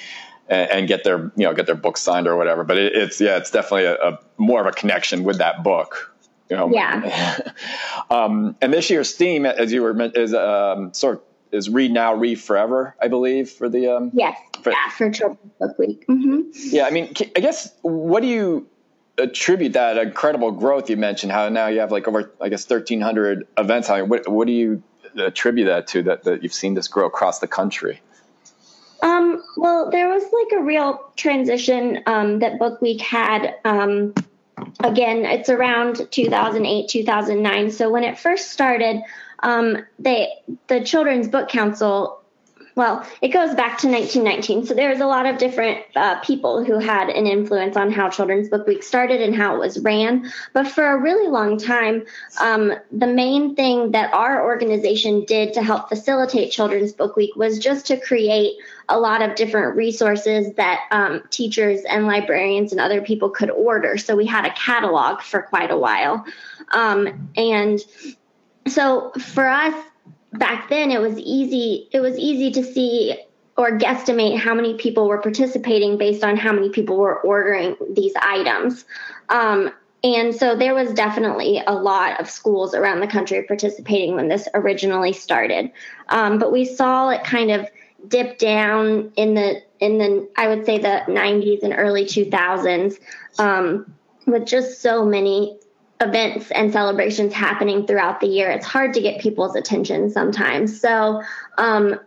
and, 0.48 0.72
and, 0.72 0.88
get 0.88 1.04
their 1.04 1.32
you 1.36 1.46
know 1.46 1.54
get 1.54 1.66
their 1.66 1.76
book 1.76 1.98
signed 1.98 2.28
or 2.28 2.36
whatever. 2.36 2.64
But 2.64 2.78
it, 2.78 2.96
it's 2.96 3.20
yeah, 3.20 3.38
it's 3.38 3.52
definitely 3.52 3.86
a, 3.86 3.96
a, 3.96 4.20
more 4.38 4.62
of 4.62 4.68
a 4.68 4.72
connection 4.72 5.24
with 5.24 5.38
that 5.40 5.64
book. 5.64 6.16
You 6.50 6.58
know? 6.58 6.70
Yeah. 6.74 7.40
um, 8.10 8.58
and 8.62 8.74
this 8.74 8.90
year's 8.90 9.14
theme, 9.14 9.46
as 9.46 9.72
you 9.72 9.82
were 9.82 10.00
is 10.14 10.34
um, 10.34 10.94
sort 10.94 11.16
of 11.16 11.22
is 11.52 11.70
read 11.70 11.92
now, 11.92 12.14
read 12.14 12.40
forever. 12.40 12.96
I 13.02 13.08
believe 13.08 13.50
for 13.50 13.70
the 13.70 13.88
um, 13.88 14.12
yes, 14.14 14.38
for, 14.62 14.72
yeah, 14.72 14.90
for 14.90 15.10
Children's 15.10 15.54
Book 15.60 15.80
Week. 15.80 16.06
Mm-hmm. 16.08 16.42
Yeah, 16.54 16.86
I 16.86 16.92
mean, 16.92 17.14
I 17.36 17.40
guess 17.40 17.74
what 17.82 18.22
do 18.22 18.28
you 18.28 18.68
attribute 19.22 19.74
that 19.74 19.98
incredible 19.98 20.52
growth 20.52 20.90
you 20.90 20.98
mentioned? 20.98 21.32
How 21.32 21.50
now 21.50 21.68
you 21.68 21.80
have 21.80 21.92
like 21.92 22.08
over, 22.08 22.32
I 22.42 22.50
guess, 22.50 22.66
thirteen 22.66 23.02
hundred 23.02 23.48
events. 23.58 23.88
How 23.88 24.04
what, 24.06 24.28
what 24.28 24.48
do 24.48 24.54
you 24.54 24.84
attribute 25.18 25.68
that 25.68 25.88
to? 25.88 26.04
That 26.04 26.24
that 26.24 26.44
you've 26.44 26.54
seen 26.54 26.74
this 26.74 26.88
grow 26.88 27.08
across 27.08 27.40
the 27.40 27.48
country? 27.48 28.02
Um, 29.02 29.44
well, 29.58 29.90
there 29.90 30.10
was 30.10 30.24
like 30.24 30.60
a 30.60 30.64
real 30.64 31.12
transition 31.16 32.04
um, 32.06 32.40
that 32.40 32.60
Book 32.60 32.82
Week 32.82 33.02
had. 33.02 33.56
Um, 33.66 34.14
again, 34.84 35.26
it's 35.26 35.50
around 35.50 36.08
2008, 36.12 36.88
2009. 36.88 37.72
So 37.72 37.90
when 37.90 38.04
it 38.04 38.20
first 38.20 38.52
started, 38.52 39.02
um, 39.40 39.86
they 39.98 40.30
the 40.68 40.84
Children's 40.84 41.28
Book 41.28 41.50
Council 41.50 42.21
well, 42.76 43.06
it 43.22 43.30
goes 43.30 43.54
back 43.56 43.80
to 43.80 43.88
1919. 43.88 44.66
So 44.66 44.74
there's 44.74 45.00
a 45.00 45.06
lot 45.06 45.26
of 45.26 45.38
different 45.38 45.80
uh, 45.96 46.20
people 46.22 46.64
who 46.64 46.80
had 46.80 47.10
an 47.10 47.28
influence 47.28 47.76
on 47.76 47.92
how 47.92 48.10
Children's 48.10 48.50
Book 48.50 48.66
Week 48.66 48.84
started 48.84 49.22
and 49.22 49.36
how 49.36 49.56
it 49.56 49.60
was 49.60 49.80
ran. 49.80 50.32
But 50.54 50.68
for 50.68 50.86
a 50.86 50.98
really 50.98 51.28
long 51.28 51.58
time, 51.58 52.06
um, 52.40 52.74
the 52.92 53.08
main 53.08 53.56
thing 53.56 53.92
that 53.92 54.14
our 54.14 54.44
organization 54.46 55.26
did 55.26 55.54
to 55.54 55.62
help 55.62 55.90
facilitate 55.90 56.52
Children's 56.52 56.94
Book 56.94 57.16
Week 57.16 57.36
was 57.36 57.60
just 57.60 57.88
to 57.88 58.00
create 58.00 58.56
a 58.88 58.98
lot 58.98 59.22
of 59.22 59.36
different 59.36 59.76
resources 59.76 60.54
that 60.56 60.82
um, 60.92 61.24
teachers 61.30 61.82
and 61.90 62.08
librarians 62.08 62.72
and 62.72 62.80
other 62.80 63.02
people 63.02 63.30
could 63.30 63.50
order. 63.50 63.98
So 63.98 64.16
we 64.16 64.26
had 64.26 64.46
a 64.46 64.54
catalog 64.54 65.22
for 65.22 65.42
quite 65.42 65.72
a 65.72 65.78
while. 65.78 66.26
Um, 66.72 67.30
and 67.36 67.80
so 68.68 69.12
for 69.12 69.48
us, 69.48 69.74
back 70.34 70.70
then 70.70 70.92
it 70.92 71.02
was 71.02 71.18
easy 71.20 71.90
it 71.92 72.00
was 72.00 72.18
easy 72.18 72.52
to 72.52 72.64
see 72.64 73.18
or 73.58 73.78
guesstimate 73.78 74.38
how 74.38 74.54
many 74.54 74.76
people 74.76 75.08
were 75.08 75.20
participating 75.20 75.98
based 75.98 76.24
on 76.24 76.38
how 76.38 76.52
many 76.52 76.70
people 76.70 76.98
were 76.98 77.20
ordering 77.20 77.76
these 77.92 78.14
items. 78.22 78.86
Um, 79.30 79.72
and 80.04 80.34
so 80.34 80.56
there 80.56 80.74
was 80.74 80.94
definitely 80.94 81.62
a 81.68 81.74
lot 81.74 82.20
of 82.20 82.30
schools 82.30 82.74
around 82.74 83.02
the 83.02 83.08
country 83.08 83.44
participating 83.44 84.16
when 84.16 84.30
this 84.30 84.48
originally 84.56 85.14
started. 85.14 85.72
Um, 86.10 86.40
but 86.40 86.52
we 86.52 86.66
saw 86.66 87.10
it 87.10 87.24
kind 87.24 87.52
of 87.52 87.68
dip 88.08 88.40
down 88.40 89.12
in 89.16 89.36
the 89.36 89.62
in 89.80 90.00
the 90.00 90.28
i 90.36 90.48
would 90.48 90.66
say 90.66 90.80
the 90.80 91.04
90s 91.08 91.62
and 91.62 91.72
early 91.78 92.04
2000s 92.04 92.98
um, 93.38 93.94
with 94.26 94.46
just 94.48 94.82
so 94.82 95.06
many 95.06 95.60
events 96.02 96.52
and 96.52 96.74
celebrations 96.74 97.34
happening 97.34 97.86
throughout 97.86 98.20
the 98.20 98.28
year, 98.28 98.50
it's 98.50 98.66
hard 98.66 98.94
to 98.96 99.02
get 99.02 99.22
people's 99.22 99.56
attention 99.56 100.10
sometimes. 100.10 100.80
So, 100.80 101.22
um, 101.58 102.00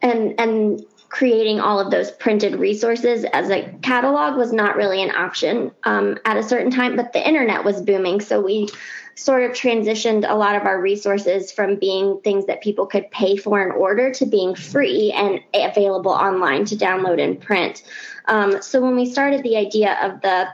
and 0.00 0.38
and 0.38 0.82
creating 1.08 1.60
all 1.60 1.78
of 1.78 1.90
those 1.92 2.10
printed 2.10 2.56
resources 2.56 3.24
as 3.32 3.48
a 3.48 3.72
catalog 3.82 4.36
was 4.36 4.52
not 4.52 4.74
really 4.74 5.00
an 5.00 5.10
option 5.12 5.70
um, 5.84 6.18
at 6.24 6.36
a 6.36 6.42
certain 6.42 6.70
time. 6.70 6.96
But 6.96 7.12
the 7.12 7.26
internet 7.26 7.64
was 7.64 7.82
booming, 7.82 8.20
so 8.20 8.40
we 8.40 8.68
sort 9.16 9.44
of 9.44 9.52
transitioned 9.52 10.28
a 10.28 10.34
lot 10.34 10.56
of 10.56 10.64
our 10.64 10.80
resources 10.80 11.52
from 11.52 11.76
being 11.76 12.20
things 12.22 12.46
that 12.46 12.60
people 12.62 12.86
could 12.86 13.08
pay 13.10 13.36
for 13.36 13.62
in 13.62 13.70
order 13.70 14.10
to 14.12 14.26
being 14.26 14.54
free 14.54 15.12
and 15.12 15.40
available 15.54 16.10
online 16.10 16.64
to 16.64 16.74
download 16.76 17.22
and 17.22 17.40
print. 17.40 17.84
Um, 18.26 18.60
so 18.60 18.80
when 18.80 18.96
we 18.96 19.06
started 19.06 19.42
the 19.42 19.56
idea 19.56 19.96
of 20.02 20.20
the 20.20 20.48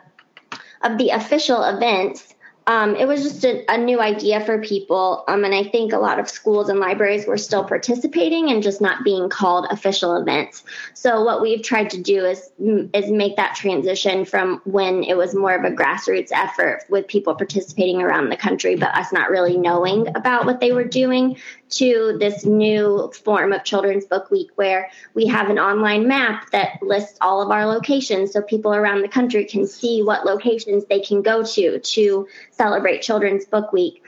of 0.82 0.99
the 0.99 1.10
official 1.10 1.62
events, 1.62 2.34
um, 2.67 2.95
it 2.95 3.09
was 3.09 3.23
just 3.23 3.45
a, 3.45 3.64
a, 3.73 3.79
new 3.79 4.00
idea 4.00 4.45
for 4.45 4.59
people. 4.59 5.25
Um, 5.26 5.45
and 5.45 5.55
I 5.55 5.64
think 5.64 5.93
a 5.93 5.99
lot 5.99 6.19
of 6.19 6.29
schools 6.29 6.69
and 6.69 6.79
libraries 6.79 7.26
were 7.26 7.38
still 7.38 7.64
participating 7.64 8.50
and 8.50 8.62
just 8.62 8.81
not 8.81 9.02
being 9.02 9.29
called 9.29 9.67
official 9.71 10.17
events. 10.17 10.62
So 10.95 11.25
what 11.25 11.40
we've 11.40 11.62
tried 11.62 11.90
to 11.90 12.00
do 12.00 12.25
is 12.25 12.50
is 12.59 13.11
make 13.11 13.37
that 13.37 13.57
transition 13.57 14.25
from 14.25 14.61
when 14.64 15.05
it 15.05 15.17
was 15.17 15.35
more 15.35 15.55
of 15.55 15.64
a 15.64 15.75
grassroots 15.75 16.31
effort 16.33 16.85
with 16.88 17.09
people 17.09 17.35
participating 17.35 18.02
around 18.02 18.29
the 18.29 18.37
country, 18.37 18.76
but 18.76 18.95
us 18.95 19.12
not 19.12 19.31
really 19.31 19.57
knowing 19.57 20.09
about 20.14 20.45
what 20.45 20.61
they 20.61 20.73
were 20.73 20.85
doing, 20.85 21.37
to 21.71 22.17
this 22.19 22.45
new 22.45 23.12
form 23.25 23.52
of 23.52 23.64
Children's 23.64 24.05
Book 24.05 24.31
Week 24.31 24.50
where 24.57 24.90
we 25.14 25.26
have 25.26 25.49
an 25.50 25.59
online 25.59 26.07
map 26.07 26.50
that 26.50 26.83
lists 26.83 27.17
all 27.21 27.43
of 27.43 27.50
our 27.50 27.64
locations 27.67 28.33
so 28.33 28.43
people 28.43 28.75
around 28.75 29.02
the 29.02 29.09
country 29.09 29.45
can 29.45 29.67
see 29.67 30.02
what 30.02 30.26
locations 30.26 30.85
they 30.87 31.00
can 31.00 31.23
go 31.23 31.45
to 31.45 31.79
to 31.79 32.29
celebrate 32.61 33.00
Children's 33.00 33.47
Book 33.47 33.73
Week. 33.73 34.02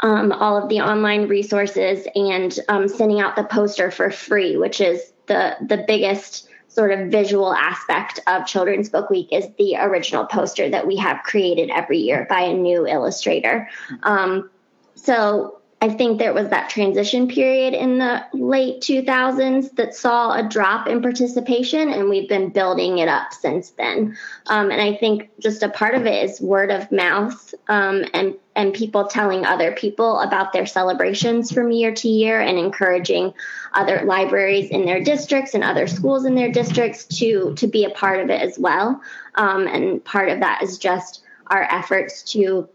Um, 0.00 0.32
all 0.32 0.56
of 0.60 0.68
the 0.68 0.80
online 0.80 1.28
resources 1.28 2.06
and 2.14 2.58
um, 2.68 2.88
sending 2.88 3.20
out 3.20 3.36
the 3.36 3.44
poster 3.44 3.90
for 3.90 4.10
free, 4.10 4.56
which 4.56 4.80
is 4.80 5.12
the 5.26 5.56
the 5.60 5.84
biggest 5.86 6.48
sort 6.68 6.90
of 6.90 7.08
visual 7.08 7.52
aspect 7.52 8.18
of 8.26 8.46
Children's 8.46 8.88
Book 8.88 9.10
Week 9.10 9.28
is 9.30 9.46
the 9.58 9.76
original 9.76 10.24
poster 10.24 10.70
that 10.70 10.86
we 10.86 10.96
have 10.96 11.22
created 11.22 11.70
every 11.70 11.98
year 11.98 12.26
by 12.30 12.40
a 12.40 12.54
new 12.54 12.86
illustrator. 12.86 13.68
Um, 14.02 14.50
so 14.94 15.60
I 15.82 15.88
think 15.88 16.20
there 16.20 16.32
was 16.32 16.48
that 16.50 16.70
transition 16.70 17.26
period 17.26 17.74
in 17.74 17.98
the 17.98 18.24
late 18.32 18.82
2000s 18.82 19.74
that 19.74 19.96
saw 19.96 20.32
a 20.32 20.48
drop 20.48 20.86
in 20.86 21.02
participation, 21.02 21.88
and 21.88 22.08
we've 22.08 22.28
been 22.28 22.50
building 22.50 22.98
it 22.98 23.08
up 23.08 23.32
since 23.32 23.70
then. 23.70 24.16
Um, 24.46 24.70
and 24.70 24.80
I 24.80 24.94
think 24.94 25.30
just 25.40 25.64
a 25.64 25.68
part 25.68 25.96
of 25.96 26.06
it 26.06 26.30
is 26.30 26.40
word 26.40 26.70
of 26.70 26.92
mouth 26.92 27.52
um, 27.66 28.04
and 28.14 28.36
and 28.54 28.72
people 28.72 29.08
telling 29.08 29.44
other 29.44 29.72
people 29.72 30.20
about 30.20 30.52
their 30.52 30.66
celebrations 30.66 31.50
from 31.50 31.72
year 31.72 31.92
to 31.92 32.08
year 32.08 32.40
and 32.40 32.58
encouraging 32.58 33.34
other 33.72 34.02
libraries 34.04 34.70
in 34.70 34.84
their 34.84 35.02
districts 35.02 35.54
and 35.54 35.64
other 35.64 35.88
schools 35.88 36.26
in 36.26 36.36
their 36.36 36.52
districts 36.52 37.06
to 37.18 37.54
to 37.56 37.66
be 37.66 37.84
a 37.84 37.90
part 37.90 38.20
of 38.20 38.30
it 38.30 38.40
as 38.40 38.56
well. 38.56 39.00
Um, 39.34 39.66
and 39.66 40.04
part 40.04 40.28
of 40.28 40.38
that 40.40 40.62
is 40.62 40.78
just 40.78 41.24
our 41.48 41.64
efforts 41.64 42.22
to 42.34 42.68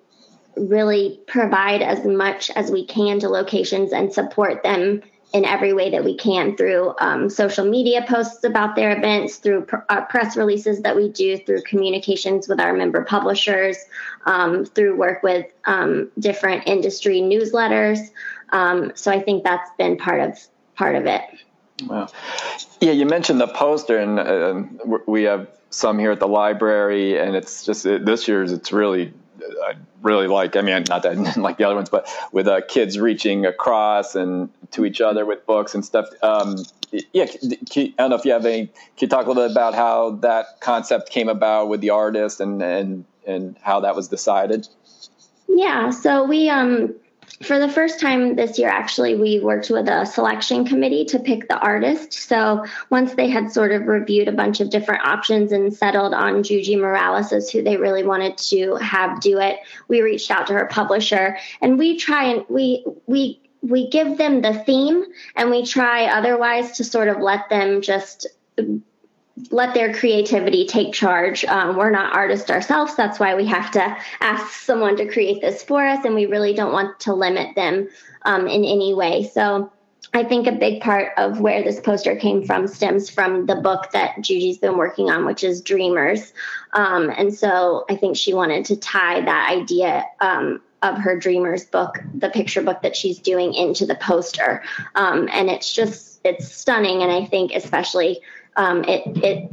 really 0.57 1.19
provide 1.27 1.81
as 1.81 2.05
much 2.05 2.49
as 2.51 2.71
we 2.71 2.85
can 2.85 3.19
to 3.19 3.29
locations 3.29 3.91
and 3.91 4.11
support 4.11 4.63
them 4.63 5.01
in 5.33 5.43
every 5.43 5.73
way 5.73 5.89
that 5.91 6.03
we 6.05 6.15
can 6.15 6.55
through 6.55 6.93
um, 6.99 7.29
social 7.29 7.65
media 7.65 8.03
posts 8.07 8.43
about 8.43 8.75
their 8.75 8.97
events, 8.97 9.37
through 9.37 9.61
pr- 9.65 9.77
uh, 9.89 10.01
press 10.05 10.37
releases 10.37 10.81
that 10.81 10.95
we 10.95 11.09
do, 11.09 11.37
through 11.37 11.61
communications 11.63 12.47
with 12.47 12.59
our 12.59 12.73
member 12.73 13.03
publishers, 13.03 13.77
um, 14.25 14.65
through 14.65 14.95
work 14.95 15.23
with 15.23 15.45
um, 15.65 16.09
different 16.17 16.65
industry 16.65 17.19
newsletters. 17.19 17.99
Um, 18.51 18.93
so 18.95 19.11
I 19.11 19.19
think 19.19 19.43
that's 19.43 19.69
been 19.77 19.97
part 19.97 20.21
of 20.21 20.39
part 20.75 20.95
of 20.95 21.05
it. 21.05 21.21
Well, 21.85 22.11
Yeah, 22.79 22.91
you 22.91 23.05
mentioned 23.05 23.41
the 23.41 23.47
poster, 23.47 23.97
and 23.99 24.19
uh, 24.19 24.97
we 25.05 25.23
have 25.23 25.49
some 25.69 25.99
here 25.99 26.11
at 26.11 26.19
the 26.19 26.27
library, 26.27 27.19
and 27.19 27.35
it's 27.35 27.65
just 27.65 27.83
this 27.83 28.27
year's. 28.27 28.51
It's 28.53 28.71
really 28.71 29.13
I 29.65 29.73
really 30.01 30.27
like. 30.27 30.55
I 30.55 30.61
mean, 30.61 30.83
not 30.89 31.03
that 31.03 31.37
like 31.37 31.57
the 31.57 31.63
other 31.63 31.75
ones, 31.75 31.89
but 31.89 32.09
with 32.31 32.47
uh, 32.47 32.61
kids 32.67 32.99
reaching 32.99 33.45
across 33.45 34.15
and 34.15 34.49
to 34.71 34.85
each 34.85 35.01
other 35.01 35.25
with 35.25 35.45
books 35.45 35.73
and 35.73 35.83
stuff. 35.83 36.07
Um, 36.21 36.57
yeah, 37.13 37.25
I 37.25 37.93
don't 37.97 38.09
know 38.09 38.15
if 38.15 38.25
you 38.25 38.31
have 38.31 38.45
any. 38.45 38.67
Can 38.67 38.73
you 38.99 39.07
talk 39.07 39.25
a 39.25 39.29
little 39.29 39.43
bit 39.43 39.51
about 39.51 39.73
how 39.73 40.11
that 40.21 40.61
concept 40.61 41.09
came 41.09 41.29
about 41.29 41.69
with 41.69 41.81
the 41.81 41.89
artist 41.89 42.39
and 42.39 42.61
and 42.61 43.05
and 43.25 43.57
how 43.61 43.81
that 43.81 43.95
was 43.95 44.07
decided? 44.07 44.67
Yeah, 45.47 45.89
so 45.89 46.23
we 46.23 46.49
um 46.49 46.95
for 47.43 47.59
the 47.59 47.69
first 47.69 47.99
time 47.99 48.35
this 48.35 48.57
year, 48.57 48.69
actually, 48.69 49.15
we 49.15 49.39
worked 49.39 49.69
with 49.69 49.87
a 49.87 50.05
selection 50.05 50.65
committee 50.65 51.05
to 51.05 51.19
pick 51.19 51.47
the 51.47 51.59
artist. 51.59 52.13
So 52.13 52.65
once 52.89 53.13
they 53.13 53.29
had 53.29 53.51
sort 53.51 53.71
of 53.71 53.85
reviewed 53.87 54.27
a 54.27 54.31
bunch 54.31 54.59
of 54.59 54.71
different 54.71 55.05
options 55.05 55.51
and 55.51 55.71
settled 55.71 56.15
on 56.15 56.41
Yuyi 56.43 56.79
Morales 56.79 57.31
as 57.31 57.49
who 57.51 57.61
they 57.61 57.77
really 57.77 58.03
wanted 58.03 58.37
to 58.49 58.75
have 58.77 59.21
do 59.21 59.39
it, 59.39 59.59
we 59.87 60.01
reached 60.01 60.31
out 60.31 60.47
to 60.47 60.53
her 60.53 60.65
publisher 60.65 61.37
and 61.61 61.77
we 61.77 61.97
try 61.97 62.23
and 62.23 62.43
we 62.49 62.83
we 63.05 63.39
we 63.61 63.89
give 63.89 64.17
them 64.17 64.41
the 64.41 64.53
theme 64.53 65.03
and 65.35 65.51
we 65.51 65.65
try 65.65 66.05
otherwise 66.05 66.77
to 66.77 66.83
sort 66.83 67.07
of 67.07 67.19
let 67.19 67.49
them 67.49 67.81
just 67.81 68.27
let 69.51 69.73
their 69.73 69.93
creativity 69.93 70.65
take 70.65 70.93
charge. 70.93 71.45
Um, 71.45 71.77
we're 71.77 71.91
not 71.91 72.15
artists 72.15 72.49
ourselves. 72.49 72.95
That's 72.95 73.19
why 73.19 73.35
we 73.35 73.45
have 73.45 73.71
to 73.71 73.97
ask 74.21 74.51
someone 74.53 74.97
to 74.97 75.07
create 75.07 75.41
this 75.41 75.63
for 75.63 75.85
us, 75.85 76.05
and 76.05 76.15
we 76.15 76.25
really 76.25 76.53
don't 76.53 76.73
want 76.73 76.99
to 77.01 77.13
limit 77.13 77.55
them 77.55 77.87
um, 78.23 78.47
in 78.47 78.65
any 78.65 78.93
way. 78.93 79.29
So 79.33 79.71
I 80.13 80.23
think 80.23 80.47
a 80.47 80.51
big 80.53 80.81
part 80.81 81.11
of 81.17 81.41
where 81.41 81.63
this 81.63 81.79
poster 81.79 82.15
came 82.15 82.43
from 82.45 82.67
stems 82.67 83.09
from 83.09 83.45
the 83.45 83.55
book 83.55 83.91
that 83.91 84.15
Yuyi's 84.17 84.57
been 84.57 84.77
working 84.77 85.09
on, 85.09 85.25
which 85.25 85.43
is 85.43 85.61
Dreamers. 85.61 86.33
Um, 86.73 87.11
and 87.15 87.33
so 87.33 87.85
I 87.89 87.95
think 87.95 88.15
she 88.15 88.33
wanted 88.33 88.65
to 88.65 88.77
tie 88.77 89.21
that 89.21 89.51
idea 89.51 90.05
um, 90.21 90.61
of 90.81 90.97
her 90.97 91.19
Dreamers 91.19 91.65
book, 91.65 91.99
the 92.13 92.29
picture 92.29 92.61
book 92.61 92.81
that 92.83 92.95
she's 92.95 93.19
doing, 93.19 93.53
into 93.53 93.85
the 93.85 93.95
poster. 93.95 94.63
Um, 94.95 95.27
and 95.31 95.49
it's 95.49 95.73
just, 95.73 96.21
it's 96.23 96.51
stunning. 96.51 97.01
And 97.03 97.11
I 97.11 97.25
think, 97.25 97.51
especially 97.53 98.21
um, 98.57 98.83
it 98.83 99.03
it 99.23 99.51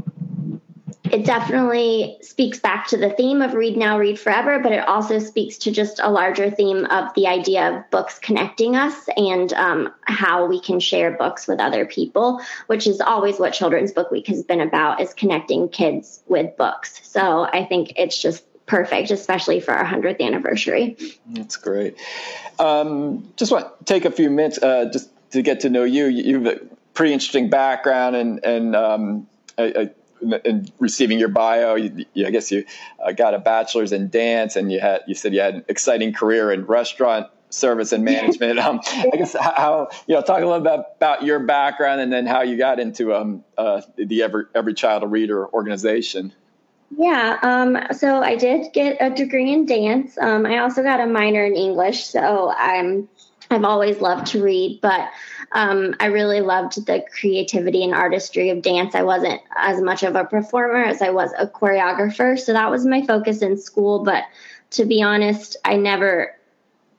it 1.12 1.24
definitely 1.24 2.16
speaks 2.22 2.58
back 2.58 2.88
to 2.88 2.96
the 2.96 3.10
theme 3.10 3.42
of 3.42 3.52
read 3.54 3.76
now 3.76 3.98
read 3.98 4.18
forever 4.18 4.58
but 4.58 4.72
it 4.72 4.86
also 4.88 5.18
speaks 5.18 5.58
to 5.58 5.70
just 5.70 6.00
a 6.02 6.10
larger 6.10 6.50
theme 6.50 6.86
of 6.86 7.14
the 7.14 7.26
idea 7.26 7.70
of 7.70 7.90
books 7.90 8.18
connecting 8.18 8.74
us 8.74 9.08
and 9.16 9.52
um, 9.52 9.92
how 10.02 10.46
we 10.46 10.60
can 10.60 10.80
share 10.80 11.10
books 11.12 11.46
with 11.46 11.60
other 11.60 11.84
people 11.84 12.40
which 12.66 12.86
is 12.86 13.00
always 13.00 13.38
what 13.38 13.52
children's 13.52 13.92
book 13.92 14.10
week 14.10 14.26
has 14.26 14.42
been 14.42 14.60
about 14.60 15.00
is 15.00 15.12
connecting 15.14 15.68
kids 15.68 16.22
with 16.26 16.56
books. 16.56 17.00
So 17.04 17.44
i 17.44 17.64
think 17.64 17.92
it's 17.96 18.20
just 18.20 18.44
perfect 18.66 19.10
especially 19.10 19.60
for 19.60 19.72
our 19.72 19.84
100th 19.84 20.20
anniversary. 20.20 20.96
That's 21.26 21.56
great. 21.56 21.96
Um, 22.58 23.30
just 23.36 23.52
want 23.52 23.78
to 23.78 23.84
take 23.84 24.06
a 24.06 24.10
few 24.10 24.30
minutes 24.30 24.56
uh, 24.62 24.88
just 24.90 25.10
to 25.32 25.42
get 25.42 25.60
to 25.60 25.70
know 25.70 25.84
you 25.84 26.06
you've 26.06 26.73
pretty 26.94 27.12
interesting 27.12 27.50
background 27.50 28.16
and 28.16 28.44
and 28.44 28.76
um, 28.76 29.26
I, 29.58 29.64
I, 29.64 29.90
in 30.44 30.68
receiving 30.78 31.18
your 31.18 31.28
bio, 31.28 31.74
you, 31.74 32.06
you, 32.14 32.26
I 32.26 32.30
guess 32.30 32.50
you 32.50 32.64
uh, 33.04 33.12
got 33.12 33.34
a 33.34 33.38
bachelor's 33.38 33.92
in 33.92 34.08
dance, 34.08 34.56
and 34.56 34.72
you 34.72 34.80
had 34.80 35.02
you 35.06 35.14
said 35.14 35.34
you 35.34 35.40
had 35.40 35.54
an 35.54 35.64
exciting 35.68 36.12
career 36.12 36.50
in 36.50 36.64
restaurant 36.64 37.28
service 37.50 37.92
and 37.92 38.04
management. 38.04 38.58
Um, 38.58 38.80
I 38.86 39.16
guess 39.16 39.34
how 39.34 39.88
you 40.06 40.14
know 40.14 40.22
talk 40.22 40.42
a 40.42 40.46
little 40.46 40.60
bit 40.60 40.80
about 40.96 41.24
your 41.24 41.40
background 41.40 42.00
and 42.00 42.12
then 42.12 42.26
how 42.26 42.42
you 42.42 42.56
got 42.56 42.80
into 42.80 43.14
um, 43.14 43.44
uh, 43.58 43.82
the 43.96 44.22
every 44.22 44.44
every 44.54 44.74
child 44.74 45.02
a 45.02 45.06
reader 45.06 45.46
organization. 45.52 46.32
Yeah, 46.96 47.38
um, 47.42 47.78
so 47.92 48.22
I 48.22 48.36
did 48.36 48.72
get 48.72 48.98
a 49.00 49.10
degree 49.10 49.52
in 49.52 49.66
dance. 49.66 50.16
Um, 50.18 50.46
I 50.46 50.58
also 50.58 50.82
got 50.82 51.00
a 51.00 51.06
minor 51.06 51.44
in 51.44 51.56
English, 51.56 52.04
so 52.04 52.52
I'm 52.56 53.08
I've 53.50 53.64
always 53.64 54.00
loved 54.00 54.26
to 54.28 54.42
read, 54.42 54.80
but 54.80 55.10
um, 55.52 55.94
I 56.00 56.06
really 56.06 56.40
loved 56.40 56.86
the 56.86 57.04
creativity 57.18 57.84
and 57.84 57.94
artistry 57.94 58.50
of 58.50 58.62
dance. 58.62 58.94
I 58.94 59.02
wasn't 59.02 59.40
as 59.56 59.80
much 59.80 60.02
of 60.02 60.16
a 60.16 60.24
performer 60.24 60.84
as 60.84 61.02
I 61.02 61.10
was 61.10 61.32
a 61.38 61.46
choreographer, 61.46 62.38
so 62.38 62.52
that 62.52 62.70
was 62.70 62.86
my 62.86 63.04
focus 63.06 63.42
in 63.42 63.56
school. 63.56 64.02
But 64.02 64.24
to 64.70 64.84
be 64.84 65.02
honest, 65.02 65.56
I 65.64 65.76
never 65.76 66.34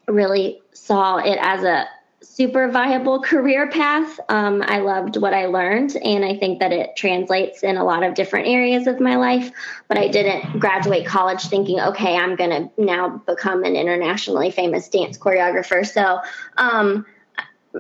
really 0.08 0.62
saw 0.74 1.18
it 1.18 1.38
as 1.42 1.64
a 1.64 1.88
super 2.36 2.70
viable 2.70 3.22
career 3.22 3.70
path. 3.70 4.20
Um, 4.28 4.62
I 4.62 4.80
loved 4.80 5.16
what 5.16 5.34
I 5.34 5.46
learned, 5.46 5.96
and 5.96 6.26
I 6.26 6.36
think 6.36 6.60
that 6.60 6.74
it 6.74 6.98
translates 6.98 7.64
in 7.64 7.78
a 7.78 7.86
lot 7.86 8.04
of 8.04 8.14
different 8.14 8.48
areas 8.48 8.88
of 8.88 9.00
my 9.00 9.16
life. 9.16 9.52
But 9.88 9.98
I 9.98 10.10
didn't 10.10 10.60
graduate 10.60 11.06
college 11.06 11.44
thinking, 11.44 11.80
okay, 11.80 12.18
I'm 12.18 12.36
going 12.36 12.50
to 12.50 12.70
now 12.78 13.22
become 13.26 13.64
an 13.64 13.78
internationally 13.78 14.52
famous 14.52 14.90
dance 14.90 15.18
choreographer. 15.18 15.86
So, 15.86 16.20
um, 16.58 17.06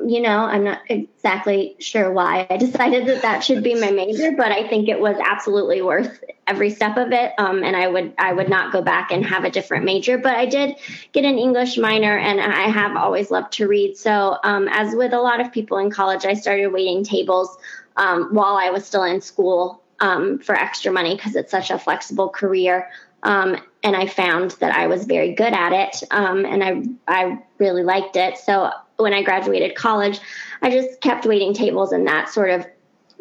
you 0.06 0.22
know, 0.22 0.40
I'm 0.40 0.64
not 0.64 0.82
exactly 0.90 1.75
sure 1.80 2.12
why 2.12 2.48
I 2.50 2.58
decided 2.66 3.08
that 3.08 3.22
that 3.22 3.44
should 3.44 3.64
be 3.64 3.75
my 3.75 3.92
major, 3.92 4.32
but 4.32 4.52
I 4.52 4.68
think 4.68 4.90
it 4.90 5.00
was 5.00 5.18
absolutely 5.24 5.82
worth 5.82 6.24
every 6.48 6.70
step 6.70 6.98
of 6.98 7.12
it. 7.12 7.34
Um, 7.38 7.64
and 7.64 7.75
I 7.75 7.88
would 7.88 8.14
I 8.18 8.34
would 8.34 8.50
not 8.50 8.72
go 8.72 8.82
back 8.82 9.12
and 9.12 9.25
have 9.25 9.46
a 9.46 9.50
different 9.50 9.86
major. 9.86 10.18
But 10.18 10.36
I 10.36 10.46
did 10.46 10.75
get 11.12 11.25
an 11.25 11.38
English 11.38 11.78
minor, 11.78 12.18
and 12.18 12.40
I 12.42 12.68
have 12.70 12.96
always 12.96 13.32
loved 13.32 13.54
to 13.54 13.68
read. 13.68 13.98
So 13.98 14.38
um, 14.44 14.68
as 14.70 14.96
with 14.96 15.14
a 15.14 15.22
lot 15.22 15.40
of 15.40 15.52
people 15.52 15.78
in 15.78 15.90
college, 15.90 16.25
I 16.25 16.34
started 16.34 16.68
waiting 16.68 17.04
tables 17.04 17.58
um, 17.96 18.34
while 18.34 18.58
I 18.58 18.70
was 18.70 18.86
still 18.86 19.04
in 19.04 19.22
school 19.22 19.82
um, 20.00 20.40
for 20.40 20.56
extra 20.56 20.92
money 20.92 21.16
because 21.16 21.36
it's 21.36 21.52
such 21.52 21.72
a 21.72 21.80
flexible 21.80 22.30
career. 22.30 22.90
Um, 23.25 23.58
and 23.84 23.96
I 23.96 24.08
found 24.08 24.51
that 24.51 24.74
I 24.75 24.88
was 24.88 25.05
very 25.05 25.34
good 25.34 25.51
at 25.51 25.74
it, 25.74 26.03
um, 26.12 26.46
and 26.46 26.63
I 26.63 26.84
I 27.08 27.39
really 27.58 27.84
liked 27.84 28.15
it. 28.15 28.38
So 28.38 28.72
when 28.98 29.13
I 29.13 29.24
graduated 29.24 29.75
college, 29.75 30.20
I 30.62 30.70
just 30.70 31.01
kept 31.01 31.25
waiting 31.25 31.53
tables, 31.53 31.91
and 31.91 32.08
that 32.08 32.29
sort 32.29 32.51
of 32.51 32.65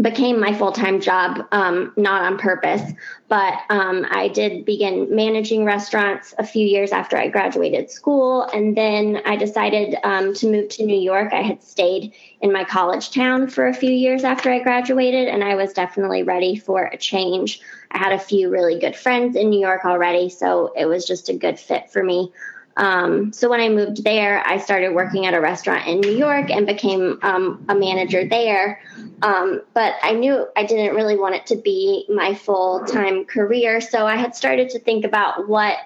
became 0.00 0.40
my 0.40 0.52
full 0.52 0.72
time 0.72 1.00
job, 1.00 1.46
um, 1.52 1.92
not 1.96 2.22
on 2.22 2.38
purpose. 2.38 2.82
But 3.28 3.54
um, 3.70 4.06
I 4.10 4.28
did 4.28 4.64
begin 4.64 5.14
managing 5.14 5.64
restaurants 5.64 6.34
a 6.38 6.44
few 6.44 6.66
years 6.66 6.92
after 6.92 7.16
I 7.16 7.28
graduated 7.28 7.90
school. 7.90 8.42
And 8.42 8.76
then 8.76 9.22
I 9.24 9.36
decided 9.36 9.96
um, 10.04 10.34
to 10.34 10.50
move 10.50 10.68
to 10.70 10.84
New 10.84 10.98
York. 10.98 11.32
I 11.32 11.42
had 11.42 11.62
stayed 11.62 12.12
in 12.40 12.52
my 12.52 12.64
college 12.64 13.10
town 13.10 13.48
for 13.48 13.66
a 13.66 13.74
few 13.74 13.90
years 13.90 14.24
after 14.24 14.50
I 14.50 14.60
graduated, 14.60 15.28
and 15.28 15.42
I 15.42 15.54
was 15.54 15.72
definitely 15.72 16.22
ready 16.22 16.56
for 16.56 16.84
a 16.84 16.96
change. 16.96 17.60
I 17.90 17.98
had 17.98 18.12
a 18.12 18.18
few 18.18 18.50
really 18.50 18.78
good 18.78 18.96
friends 18.96 19.36
in 19.36 19.50
New 19.50 19.60
York 19.60 19.84
already, 19.84 20.28
so 20.28 20.72
it 20.76 20.86
was 20.86 21.06
just 21.06 21.28
a 21.28 21.34
good 21.34 21.58
fit 21.58 21.90
for 21.90 22.02
me. 22.02 22.32
Um, 22.76 23.32
so 23.32 23.48
when 23.48 23.60
I 23.60 23.68
moved 23.68 24.02
there, 24.04 24.46
I 24.46 24.58
started 24.58 24.94
working 24.94 25.26
at 25.26 25.34
a 25.34 25.40
restaurant 25.40 25.86
in 25.86 26.00
New 26.00 26.16
York 26.16 26.50
and 26.50 26.66
became 26.66 27.18
um, 27.22 27.64
a 27.68 27.74
manager 27.74 28.26
there. 28.26 28.80
Um, 29.22 29.62
but 29.74 29.94
I 30.02 30.12
knew 30.12 30.46
I 30.56 30.64
didn't 30.64 30.94
really 30.94 31.16
want 31.16 31.34
it 31.36 31.46
to 31.46 31.56
be 31.56 32.04
my 32.08 32.34
full 32.34 32.84
time 32.84 33.24
career, 33.24 33.80
so 33.80 34.06
I 34.06 34.16
had 34.16 34.34
started 34.34 34.70
to 34.70 34.78
think 34.78 35.04
about 35.04 35.48
what 35.48 35.78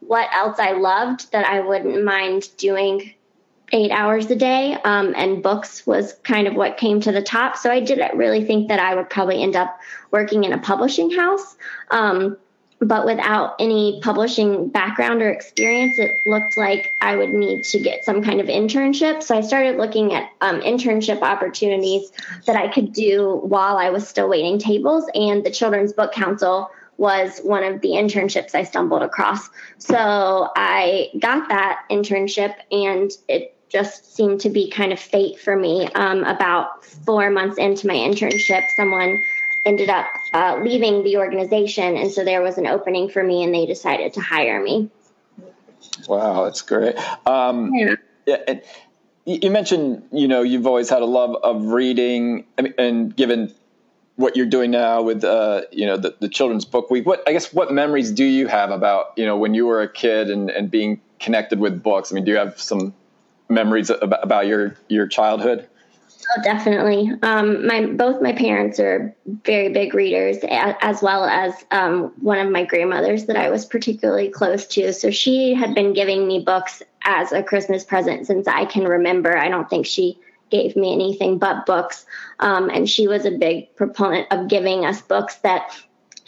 what 0.00 0.28
else 0.32 0.58
I 0.58 0.72
loved 0.72 1.30
that 1.32 1.44
I 1.44 1.60
wouldn't 1.60 2.02
mind 2.04 2.48
doing 2.56 3.14
eight 3.72 3.90
hours 3.90 4.30
a 4.30 4.36
day. 4.36 4.74
Um, 4.84 5.14
and 5.16 5.42
books 5.42 5.86
was 5.86 6.14
kind 6.24 6.48
of 6.48 6.54
what 6.54 6.76
came 6.76 7.00
to 7.02 7.12
the 7.12 7.22
top. 7.22 7.56
So 7.56 7.70
I 7.70 7.80
didn't 7.80 8.16
really 8.16 8.44
think 8.44 8.68
that 8.68 8.80
I 8.80 8.94
would 8.94 9.10
probably 9.10 9.42
end 9.42 9.56
up 9.56 9.78
working 10.10 10.44
in 10.44 10.52
a 10.52 10.58
publishing 10.58 11.10
house. 11.10 11.56
But 12.80 13.04
without 13.04 13.56
any 13.58 14.00
publishing 14.02 14.68
background 14.68 15.20
or 15.20 15.30
experience, 15.30 15.98
it 15.98 16.12
looked 16.26 16.56
like 16.56 16.92
I 17.02 17.14
would 17.14 17.28
need 17.30 17.64
to 17.64 17.78
get 17.78 18.04
some 18.06 18.22
kind 18.22 18.40
of 18.40 18.46
internship. 18.46 19.22
So 19.22 19.36
I 19.36 19.42
started 19.42 19.76
looking 19.76 20.14
at 20.14 20.30
um, 20.40 20.60
internship 20.62 21.20
opportunities 21.20 22.10
that 22.46 22.56
I 22.56 22.68
could 22.68 22.94
do 22.94 23.40
while 23.44 23.76
I 23.76 23.90
was 23.90 24.08
still 24.08 24.28
waiting 24.30 24.58
tables. 24.58 25.04
And 25.14 25.44
the 25.44 25.50
Children's 25.50 25.92
Book 25.92 26.12
Council 26.12 26.70
was 26.96 27.40
one 27.40 27.64
of 27.64 27.80
the 27.80 27.88
internships 27.88 28.54
I 28.54 28.62
stumbled 28.62 29.02
across. 29.02 29.48
So 29.78 30.50
I 30.56 31.08
got 31.18 31.48
that 31.48 31.84
internship, 31.90 32.54
and 32.70 33.10
it 33.28 33.56
just 33.70 34.14
seemed 34.14 34.40
to 34.40 34.50
be 34.50 34.70
kind 34.70 34.92
of 34.92 35.00
fate 35.00 35.38
for 35.38 35.56
me. 35.56 35.86
Um, 35.94 36.24
about 36.24 36.84
four 36.84 37.30
months 37.30 37.56
into 37.56 37.86
my 37.86 37.94
internship, 37.94 38.64
someone 38.76 39.18
ended 39.64 39.90
up 39.90 40.06
uh, 40.32 40.58
leaving 40.62 41.04
the 41.04 41.18
organization. 41.18 41.96
And 41.96 42.10
so 42.10 42.24
there 42.24 42.42
was 42.42 42.58
an 42.58 42.66
opening 42.66 43.08
for 43.08 43.22
me, 43.22 43.42
and 43.42 43.54
they 43.54 43.66
decided 43.66 44.14
to 44.14 44.20
hire 44.20 44.62
me. 44.62 44.90
Wow, 46.08 46.44
that's 46.44 46.62
great. 46.62 46.96
Um, 47.26 47.72
yeah. 47.74 47.94
yeah 48.26 48.36
and 48.46 48.62
you 49.26 49.50
mentioned, 49.50 50.02
you 50.12 50.28
know, 50.28 50.42
you've 50.42 50.66
always 50.66 50.88
had 50.88 51.02
a 51.02 51.06
love 51.06 51.36
of 51.42 51.66
reading, 51.66 52.46
I 52.58 52.62
mean, 52.62 52.74
and 52.78 53.14
given 53.14 53.54
what 54.16 54.36
you're 54.36 54.46
doing 54.46 54.70
now 54.70 55.02
with, 55.02 55.24
uh, 55.24 55.62
you 55.70 55.86
know, 55.86 55.96
the, 55.96 56.14
the 56.20 56.28
Children's 56.28 56.64
Book 56.64 56.90
Week, 56.90 57.06
what 57.06 57.22
I 57.26 57.32
guess 57.32 57.52
what 57.52 57.72
memories 57.72 58.10
do 58.10 58.24
you 58.24 58.46
have 58.48 58.70
about, 58.70 59.12
you 59.16 59.24
know, 59.24 59.36
when 59.36 59.54
you 59.54 59.66
were 59.66 59.82
a 59.82 59.88
kid 59.88 60.30
and, 60.30 60.50
and 60.50 60.70
being 60.70 61.00
connected 61.18 61.60
with 61.60 61.82
books? 61.82 62.12
I 62.12 62.14
mean, 62.14 62.24
do 62.24 62.32
you 62.32 62.38
have 62.38 62.60
some 62.60 62.94
memories 63.48 63.90
about, 63.90 64.22
about 64.22 64.46
your 64.46 64.76
your 64.88 65.06
childhood? 65.06 65.68
Oh, 66.36 66.42
definitely. 66.42 67.12
Um, 67.22 67.66
my 67.66 67.86
both 67.86 68.22
my 68.22 68.32
parents 68.32 68.78
are 68.78 69.14
very 69.44 69.70
big 69.70 69.94
readers, 69.94 70.38
as 70.48 71.02
well 71.02 71.24
as 71.24 71.52
um, 71.72 72.12
one 72.20 72.38
of 72.38 72.52
my 72.52 72.64
grandmothers 72.64 73.26
that 73.26 73.36
I 73.36 73.50
was 73.50 73.64
particularly 73.64 74.28
close 74.28 74.66
to. 74.68 74.92
So 74.92 75.10
she 75.10 75.54
had 75.54 75.74
been 75.74 75.92
giving 75.92 76.28
me 76.28 76.40
books 76.40 76.82
as 77.02 77.32
a 77.32 77.42
Christmas 77.42 77.82
present 77.82 78.26
since 78.26 78.46
I 78.46 78.64
can 78.64 78.84
remember. 78.84 79.36
I 79.36 79.48
don't 79.48 79.68
think 79.68 79.86
she 79.86 80.18
gave 80.50 80.76
me 80.76 80.92
anything 80.92 81.38
but 81.38 81.66
books, 81.66 82.06
um, 82.38 82.70
and 82.70 82.88
she 82.88 83.08
was 83.08 83.24
a 83.24 83.32
big 83.32 83.74
proponent 83.74 84.28
of 84.30 84.48
giving 84.48 84.84
us 84.84 85.00
books 85.02 85.36
that 85.36 85.74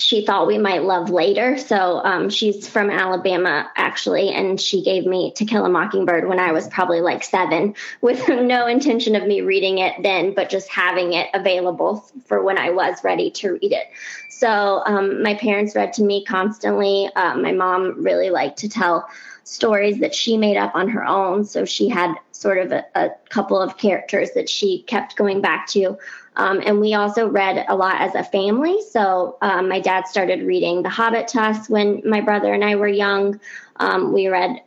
she 0.02 0.26
thought 0.26 0.48
we 0.48 0.58
might 0.58 0.82
love 0.82 1.10
later. 1.10 1.56
So 1.56 2.02
um, 2.04 2.28
she's 2.28 2.66
from 2.66 2.90
Alabama, 2.90 3.70
actually, 3.76 4.30
and 4.30 4.60
she 4.60 4.82
gave 4.82 5.06
me 5.06 5.32
To 5.36 5.44
Kill 5.44 5.64
a 5.64 5.68
Mockingbird 5.68 6.28
when 6.28 6.40
I 6.40 6.50
was 6.50 6.66
probably 6.68 7.00
like 7.00 7.22
seven, 7.22 7.74
with 8.00 8.28
no 8.28 8.66
intention 8.66 9.14
of 9.14 9.26
me 9.26 9.42
reading 9.42 9.78
it 9.78 9.94
then, 10.02 10.34
but 10.34 10.50
just 10.50 10.68
having 10.68 11.12
it 11.12 11.28
available 11.34 12.04
for 12.26 12.42
when 12.42 12.58
I 12.58 12.70
was 12.70 13.04
ready 13.04 13.30
to 13.30 13.52
read 13.52 13.72
it. 13.72 13.86
So 14.28 14.82
um, 14.84 15.22
my 15.22 15.34
parents 15.34 15.76
read 15.76 15.92
to 15.94 16.02
me 16.02 16.24
constantly. 16.24 17.08
Uh, 17.14 17.36
my 17.36 17.52
mom 17.52 18.02
really 18.02 18.30
liked 18.30 18.58
to 18.58 18.68
tell 18.68 19.08
stories 19.44 20.00
that 20.00 20.14
she 20.14 20.36
made 20.36 20.56
up 20.56 20.74
on 20.74 20.88
her 20.88 21.06
own. 21.06 21.44
So 21.44 21.64
she 21.64 21.88
had 21.88 22.14
sort 22.32 22.58
of 22.58 22.72
a, 22.72 22.84
a 22.96 23.10
couple 23.28 23.60
of 23.60 23.76
characters 23.76 24.32
that 24.32 24.48
she 24.48 24.82
kept 24.82 25.14
going 25.14 25.40
back 25.40 25.68
to. 25.68 25.96
Um, 26.36 26.62
and 26.64 26.80
we 26.80 26.94
also 26.94 27.28
read 27.28 27.64
a 27.68 27.76
lot 27.76 28.00
as 28.00 28.14
a 28.14 28.24
family. 28.24 28.80
So 28.90 29.36
um, 29.42 29.68
my 29.68 29.80
dad 29.80 30.06
started 30.06 30.46
reading 30.46 30.82
The 30.82 30.88
Hobbit 30.88 31.28
to 31.28 31.42
us 31.42 31.68
when 31.68 32.02
my 32.04 32.20
brother 32.20 32.52
and 32.52 32.64
I 32.64 32.76
were 32.76 32.88
young. 32.88 33.38
Um, 33.76 34.12
we 34.12 34.28
read 34.28 34.62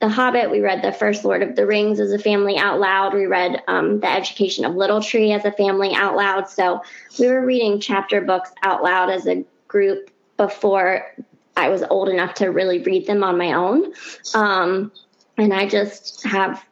The 0.00 0.08
Hobbit. 0.08 0.50
We 0.50 0.60
read 0.60 0.82
The 0.82 0.92
First 0.92 1.24
Lord 1.24 1.42
of 1.42 1.56
the 1.56 1.66
Rings 1.66 2.00
as 2.00 2.12
a 2.12 2.18
family 2.18 2.58
out 2.58 2.80
loud. 2.80 3.14
We 3.14 3.26
read 3.26 3.62
um, 3.66 4.00
The 4.00 4.10
Education 4.10 4.64
of 4.64 4.74
Little 4.74 5.00
Tree 5.00 5.32
as 5.32 5.44
a 5.44 5.52
family 5.52 5.94
out 5.94 6.16
loud. 6.16 6.48
So 6.48 6.82
we 7.18 7.28
were 7.28 7.44
reading 7.44 7.80
chapter 7.80 8.20
books 8.20 8.50
out 8.62 8.82
loud 8.82 9.08
as 9.08 9.26
a 9.26 9.44
group 9.68 10.10
before 10.36 11.14
I 11.56 11.70
was 11.70 11.82
old 11.82 12.10
enough 12.10 12.34
to 12.34 12.48
really 12.48 12.80
read 12.80 13.06
them 13.06 13.24
on 13.24 13.38
my 13.38 13.52
own. 13.54 13.94
Um, 14.34 14.92
and 15.38 15.54
I 15.54 15.66
just 15.66 16.22
have 16.24 16.62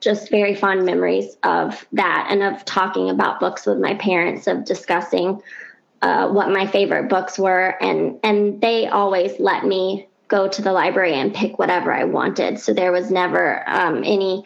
just 0.00 0.30
very 0.30 0.54
fond 0.54 0.84
memories 0.84 1.36
of 1.42 1.86
that 1.92 2.28
and 2.30 2.42
of 2.42 2.64
talking 2.64 3.10
about 3.10 3.40
books 3.40 3.66
with 3.66 3.78
my 3.78 3.94
parents, 3.94 4.46
of 4.46 4.64
discussing 4.64 5.42
uh, 6.02 6.28
what 6.28 6.50
my 6.50 6.66
favorite 6.66 7.08
books 7.08 7.38
were, 7.38 7.74
and 7.80 8.20
and 8.22 8.60
they 8.60 8.86
always 8.86 9.38
let 9.40 9.64
me 9.64 10.08
go 10.28 10.46
to 10.46 10.62
the 10.62 10.72
library 10.72 11.14
and 11.14 11.34
pick 11.34 11.58
whatever 11.58 11.92
I 11.92 12.04
wanted. 12.04 12.60
So 12.60 12.72
there 12.72 12.92
was 12.92 13.10
never 13.10 13.68
um, 13.68 13.98
any. 14.04 14.44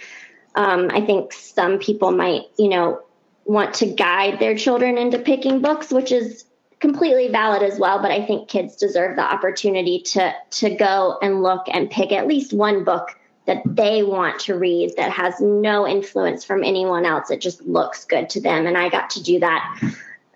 Um, 0.55 0.91
I 0.93 1.01
think 1.01 1.33
some 1.33 1.79
people 1.79 2.11
might, 2.11 2.43
you 2.59 2.69
know, 2.69 3.03
want 3.45 3.75
to 3.75 3.87
guide 3.87 4.38
their 4.38 4.57
children 4.57 4.99
into 4.99 5.19
picking 5.19 5.61
books, 5.61 5.91
which 5.91 6.12
is 6.12 6.45
completely 6.79 7.29
valid 7.29 7.62
as 7.62 7.79
well. 7.79 8.01
But 8.01 8.11
I 8.11 8.25
think 8.25 8.49
kids 8.49 8.77
deserve 8.77 9.17
the 9.17 9.23
opportunity 9.23 10.01
to 10.01 10.35
to 10.51 10.75
go 10.75 11.19
and 11.23 11.43
look 11.43 11.67
and 11.69 11.91
pick 11.91 12.12
at 12.12 12.27
least 12.27 12.53
one 12.53 12.85
book 12.85 13.19
that 13.47 13.63
they 13.65 14.03
want 14.03 14.41
to 14.41 14.55
read 14.55 14.95
that 14.97 15.11
has 15.11 15.41
no 15.41 15.87
influence 15.87 16.45
from 16.45 16.63
anyone 16.63 17.05
else. 17.05 17.31
It 17.31 17.41
just 17.41 17.63
looks 17.63 18.05
good 18.05 18.31
to 18.31 18.41
them. 18.41 18.67
And 18.67 18.79
I 18.79 18.89
got 18.89 19.11
to 19.11 19.23
do 19.23 19.41
that 19.41 19.81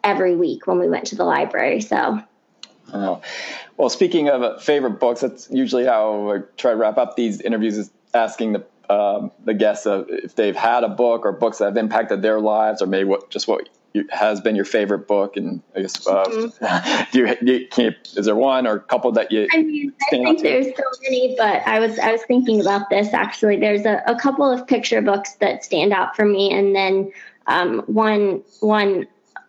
every 0.03 0.35
week 0.35 0.67
when 0.67 0.79
we 0.79 0.89
went 0.89 1.07
to 1.07 1.17
the 1.17 1.25
library. 1.25 1.81
So, 1.81 2.21
oh. 2.93 3.23
well, 3.77 3.91
speaking 3.91 4.29
of 4.29 4.63
favorite 4.63 4.99
books, 4.99 5.21
that's 5.21 5.49
usually 5.51 5.85
how 5.85 6.33
I 6.33 6.39
try 6.57 6.73
to 6.73 6.77
wrap 6.77 6.99
up 6.99 7.17
these 7.17 7.41
interviews 7.41 7.77
is 7.79 7.91
asking 8.13 8.55
the 8.55 8.67
um, 8.89 9.33
the 9.45 9.55
guests 9.55 9.85
if 9.87 10.37
they've 10.37 10.55
had 10.55 10.85
a 10.85 10.89
book 10.89 11.23
or 11.25 11.33
books 11.33 11.59
that 11.59 11.65
have 11.65 11.77
impacted 11.77 12.23
their 12.23 12.41
lives, 12.41 12.81
or 12.81 12.87
maybe 12.87 13.05
what 13.05 13.31
just 13.31 13.49
what 13.49 13.69
has 14.11 14.41
been 14.41 14.57
your 14.57 14.65
favorite 14.65 15.07
book? 15.07 15.37
And 15.37 15.63
I 15.75 15.83
guess 15.83 16.07
uh, 16.07 16.25
mm-hmm. 16.25 17.11
do, 17.13 17.19
you, 17.19 17.37
do 17.37 17.53
you, 17.53 17.89
you, 17.89 17.95
is 18.17 18.27
there 18.27 18.37
one 18.37 18.67
or 18.67 18.77
a 18.77 18.81
couple 18.81 19.13
that 19.13 19.31
you? 19.31 19.49
I 19.53 19.63
mean, 19.63 19.93
I 20.03 20.11
think 20.11 20.43
there's 20.43 20.67
so 20.67 20.85
many, 21.03 21.35
but 21.37 21.67
I 21.67 21.79
was 21.79 21.99
I 21.99 22.13
was 22.13 22.23
thinking 22.23 22.61
about 22.61 22.91
this 22.91 23.13
actually. 23.13 23.57
There's 23.57 23.85
a, 23.85 24.03
a 24.07 24.17
couple 24.17 24.51
of 24.51 24.67
picture 24.67 25.01
books 25.03 25.35
that 25.35 25.65
stand 25.65 25.93
out 25.93 26.17
for 26.17 26.25
me, 26.25 26.53
and 26.53 26.75
then 26.75 27.13
um, 27.47 27.81
one 27.87 28.43
one 28.61 29.07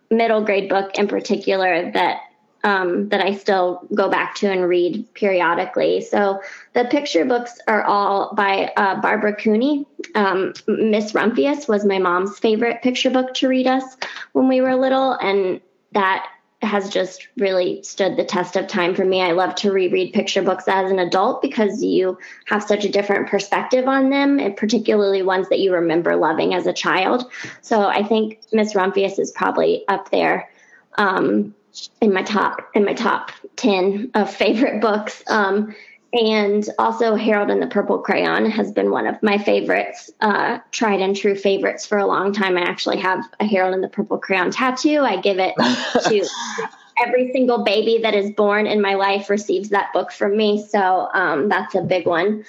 middle 0.09 0.41
grade 0.41 0.69
book 0.69 0.97
in 0.97 1.07
particular 1.07 1.91
that 1.91 2.21
um, 2.67 3.07
that 3.09 3.21
I 3.21 3.33
still 3.33 3.87
go 3.95 4.09
back 4.09 4.35
to 4.35 4.51
and 4.51 4.67
read 4.67 5.13
periodically. 5.13 6.01
So 6.01 6.41
the 6.73 6.83
picture 6.83 7.23
books 7.23 7.59
are 7.65 7.83
all 7.83 8.35
by 8.35 8.73
uh, 8.75 8.99
Barbara 8.99 9.35
Cooney. 9.35 9.85
Um, 10.15 10.53
Miss 10.67 11.13
Rumphius 11.13 11.69
was 11.69 11.85
my 11.85 11.97
mom's 11.97 12.37
favorite 12.37 12.81
picture 12.81 13.09
book 13.09 13.33
to 13.35 13.47
read 13.47 13.67
us 13.67 13.95
when 14.33 14.49
we 14.49 14.59
were 14.59 14.75
little, 14.75 15.13
and 15.13 15.61
that 15.93 16.27
has 16.61 16.89
just 16.89 17.29
really 17.37 17.81
stood 17.83 18.17
the 18.17 18.25
test 18.25 18.57
of 18.57 18.67
time 18.67 18.95
for 18.95 19.05
me. 19.05 19.21
I 19.21 19.31
love 19.31 19.55
to 19.55 19.71
reread 19.71 20.11
picture 20.11 20.41
books 20.41 20.67
as 20.67 20.91
an 20.91 20.99
adult 20.99 21.41
because 21.41 21.81
you 21.81 22.17
have 22.47 22.63
such 22.63 22.83
a 22.83 22.89
different 22.89 23.29
perspective 23.29 23.87
on 23.87 24.09
them, 24.09 24.39
and 24.39 24.57
particularly 24.57 25.21
ones 25.21 25.47
that 25.47 25.59
you 25.59 25.73
remember 25.73 26.17
loving 26.17 26.53
as 26.53 26.67
a 26.67 26.73
child. 26.73 27.31
So 27.61 27.87
I 27.87 28.03
think 28.03 28.41
Miss 28.51 28.73
Rumphius 28.73 29.19
is 29.19 29.31
probably 29.31 29.87
up 29.87 30.11
there. 30.11 30.49
Um, 30.97 31.53
in 32.01 32.13
my 32.13 32.23
top 32.23 32.61
in 32.73 32.85
my 32.85 32.93
top 32.93 33.31
10 33.55 34.11
of 34.13 34.33
favorite 34.33 34.81
books. 34.81 35.23
Um, 35.27 35.75
and 36.13 36.67
also 36.79 37.15
harold 37.15 37.49
and 37.49 37.61
the 37.61 37.67
purple 37.67 37.99
crayon 37.99 38.49
has 38.49 38.71
been 38.71 38.91
one 38.91 39.07
of 39.07 39.21
my 39.21 39.37
favorites 39.37 40.09
uh, 40.21 40.59
tried 40.71 41.01
and 41.01 41.15
true 41.15 41.35
favorites 41.35 41.85
for 41.85 41.97
a 41.97 42.05
long 42.05 42.31
time. 42.31 42.57
I 42.57 42.61
actually 42.61 42.97
have 42.99 43.25
a 43.39 43.45
harold 43.45 43.73
and 43.73 43.83
the 43.83 43.89
purple 43.89 44.17
crayon 44.17 44.51
tattoo. 44.51 45.01
I 45.01 45.17
give 45.17 45.37
it 45.37 45.53
to 45.57 46.27
every 47.05 47.31
single 47.33 47.63
baby 47.63 47.99
that 48.03 48.15
is 48.15 48.31
born 48.31 48.67
in 48.67 48.81
my 48.81 48.95
life 48.95 49.29
receives 49.29 49.69
that 49.69 49.91
book 49.93 50.11
from 50.11 50.35
me. 50.37 50.65
So 50.65 51.09
um, 51.13 51.49
that's 51.49 51.75
a 51.75 51.81
big 51.81 52.07
one. 52.07 52.45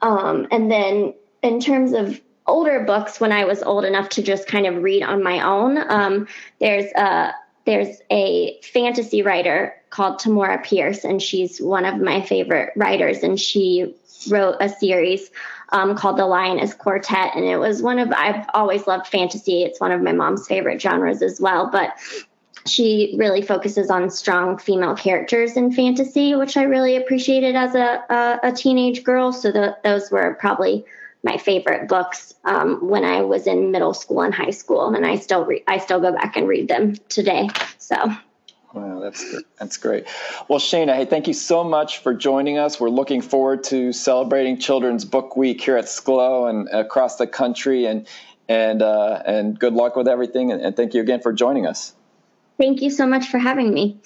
Um, 0.00 0.48
and 0.50 0.70
then 0.70 1.14
in 1.42 1.60
terms 1.60 1.92
of 1.92 2.20
older 2.46 2.80
books 2.80 3.20
when 3.20 3.32
i 3.32 3.42
was 3.42 3.62
old 3.62 3.86
enough 3.86 4.10
to 4.10 4.22
just 4.22 4.46
kind 4.46 4.66
of 4.66 4.82
read 4.82 5.02
on 5.02 5.22
my 5.22 5.40
own 5.40 5.78
um, 5.90 6.28
there's 6.60 6.92
a 6.92 7.32
there's 7.64 7.96
a 8.10 8.60
fantasy 8.62 9.22
writer 9.22 9.74
called 9.90 10.18
Tamora 10.18 10.62
Pierce, 10.62 11.04
and 11.04 11.22
she's 11.22 11.60
one 11.60 11.84
of 11.84 12.00
my 12.00 12.20
favorite 12.20 12.72
writers. 12.76 13.22
And 13.22 13.40
she 13.40 13.94
wrote 14.28 14.56
a 14.60 14.68
series 14.68 15.30
um, 15.70 15.96
called 15.96 16.18
The 16.18 16.26
Lioness 16.26 16.74
Quartet, 16.74 17.34
and 17.34 17.44
it 17.44 17.58
was 17.58 17.82
one 17.82 17.98
of 17.98 18.12
I've 18.12 18.46
always 18.54 18.86
loved 18.86 19.06
fantasy. 19.06 19.62
It's 19.62 19.80
one 19.80 19.92
of 19.92 20.02
my 20.02 20.12
mom's 20.12 20.46
favorite 20.46 20.80
genres 20.80 21.22
as 21.22 21.40
well, 21.40 21.68
but 21.70 21.94
she 22.66 23.14
really 23.18 23.42
focuses 23.42 23.90
on 23.90 24.08
strong 24.10 24.56
female 24.58 24.94
characters 24.94 25.56
in 25.56 25.72
fantasy, 25.72 26.34
which 26.34 26.56
I 26.56 26.62
really 26.62 26.96
appreciated 26.96 27.56
as 27.56 27.74
a 27.74 28.04
a, 28.10 28.48
a 28.48 28.52
teenage 28.52 29.04
girl. 29.04 29.32
So 29.32 29.52
the, 29.52 29.76
those 29.84 30.10
were 30.10 30.36
probably 30.40 30.84
my 31.24 31.38
favorite 31.38 31.88
books 31.88 32.34
um, 32.44 32.86
when 32.86 33.04
I 33.04 33.22
was 33.22 33.46
in 33.46 33.72
middle 33.72 33.94
school 33.94 34.20
and 34.20 34.34
high 34.34 34.50
school, 34.50 34.94
and 34.94 35.04
I 35.06 35.16
still 35.16 35.44
re- 35.44 35.64
I 35.66 35.78
still 35.78 36.00
go 36.00 36.12
back 36.12 36.36
and 36.36 36.46
read 36.46 36.68
them 36.68 36.96
today. 37.08 37.48
So. 37.78 37.96
Wow, 38.74 38.98
that's 38.98 39.30
great. 39.30 39.44
that's 39.56 39.76
great. 39.76 40.06
Well, 40.48 40.58
Shana, 40.58 40.96
hey, 40.96 41.04
thank 41.04 41.28
you 41.28 41.32
so 41.32 41.62
much 41.62 41.98
for 41.98 42.12
joining 42.12 42.58
us. 42.58 42.80
We're 42.80 42.90
looking 42.90 43.22
forward 43.22 43.62
to 43.64 43.92
celebrating 43.92 44.58
Children's 44.58 45.04
Book 45.04 45.36
Week 45.36 45.60
here 45.60 45.76
at 45.76 45.84
Schlow 45.84 46.50
and 46.50 46.68
across 46.68 47.16
the 47.16 47.28
country, 47.28 47.86
and 47.86 48.06
and 48.48 48.82
uh, 48.82 49.22
and 49.24 49.58
good 49.58 49.74
luck 49.74 49.96
with 49.96 50.08
everything. 50.08 50.52
And, 50.52 50.60
and 50.60 50.76
thank 50.76 50.92
you 50.92 51.00
again 51.00 51.20
for 51.20 51.32
joining 51.32 51.66
us. 51.66 51.94
Thank 52.58 52.82
you 52.82 52.90
so 52.90 53.06
much 53.06 53.28
for 53.28 53.38
having 53.38 53.72
me. 53.72 54.00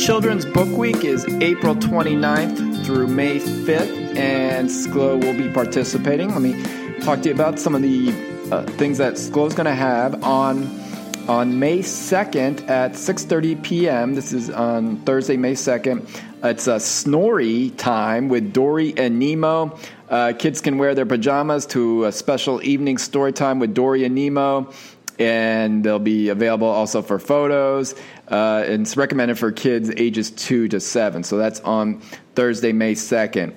Children's 0.00 0.46
Book 0.46 0.74
Week 0.78 1.04
is 1.04 1.26
April 1.42 1.74
29th 1.74 2.86
through 2.86 3.06
May 3.06 3.38
5th, 3.38 4.16
and 4.16 4.66
Schlow 4.66 5.22
will 5.22 5.36
be 5.36 5.52
participating. 5.52 6.30
Let 6.30 6.40
me 6.40 6.54
talk 7.00 7.20
to 7.20 7.28
you 7.28 7.34
about 7.34 7.58
some 7.58 7.74
of 7.74 7.82
the 7.82 8.08
uh, 8.50 8.62
things 8.78 8.96
that 8.96 9.14
Schlow 9.14 9.46
is 9.46 9.52
going 9.52 9.66
to 9.66 9.74
have 9.74 10.24
on 10.24 10.80
on 11.28 11.58
May 11.58 11.80
2nd 11.80 12.66
at 12.70 12.92
6:30 12.92 13.62
p.m. 13.62 14.14
This 14.14 14.32
is 14.32 14.48
on 14.48 14.96
Thursday, 15.00 15.36
May 15.36 15.52
2nd. 15.52 16.08
It's 16.42 16.66
a 16.66 16.80
Snorri 16.80 17.68
time 17.76 18.30
with 18.30 18.54
Dory 18.54 18.94
and 18.96 19.18
Nemo. 19.18 19.78
Uh, 20.08 20.32
kids 20.36 20.62
can 20.62 20.78
wear 20.78 20.94
their 20.94 21.04
pajamas 21.04 21.66
to 21.66 22.06
a 22.06 22.12
special 22.12 22.62
evening 22.62 22.96
story 22.96 23.34
time 23.34 23.58
with 23.58 23.74
Dory 23.74 24.04
and 24.04 24.14
Nemo 24.14 24.72
and 25.20 25.84
they'll 25.84 25.98
be 25.98 26.30
available 26.30 26.66
also 26.66 27.02
for 27.02 27.18
photos. 27.18 27.94
Uh, 28.28 28.64
and 28.66 28.82
it's 28.82 28.96
recommended 28.96 29.38
for 29.38 29.52
kids 29.52 29.90
ages 29.96 30.30
two 30.30 30.66
to 30.68 30.80
seven. 30.80 31.22
So 31.22 31.36
that's 31.36 31.60
on 31.60 32.00
Thursday, 32.34 32.72
May 32.72 32.94
2nd. 32.94 33.54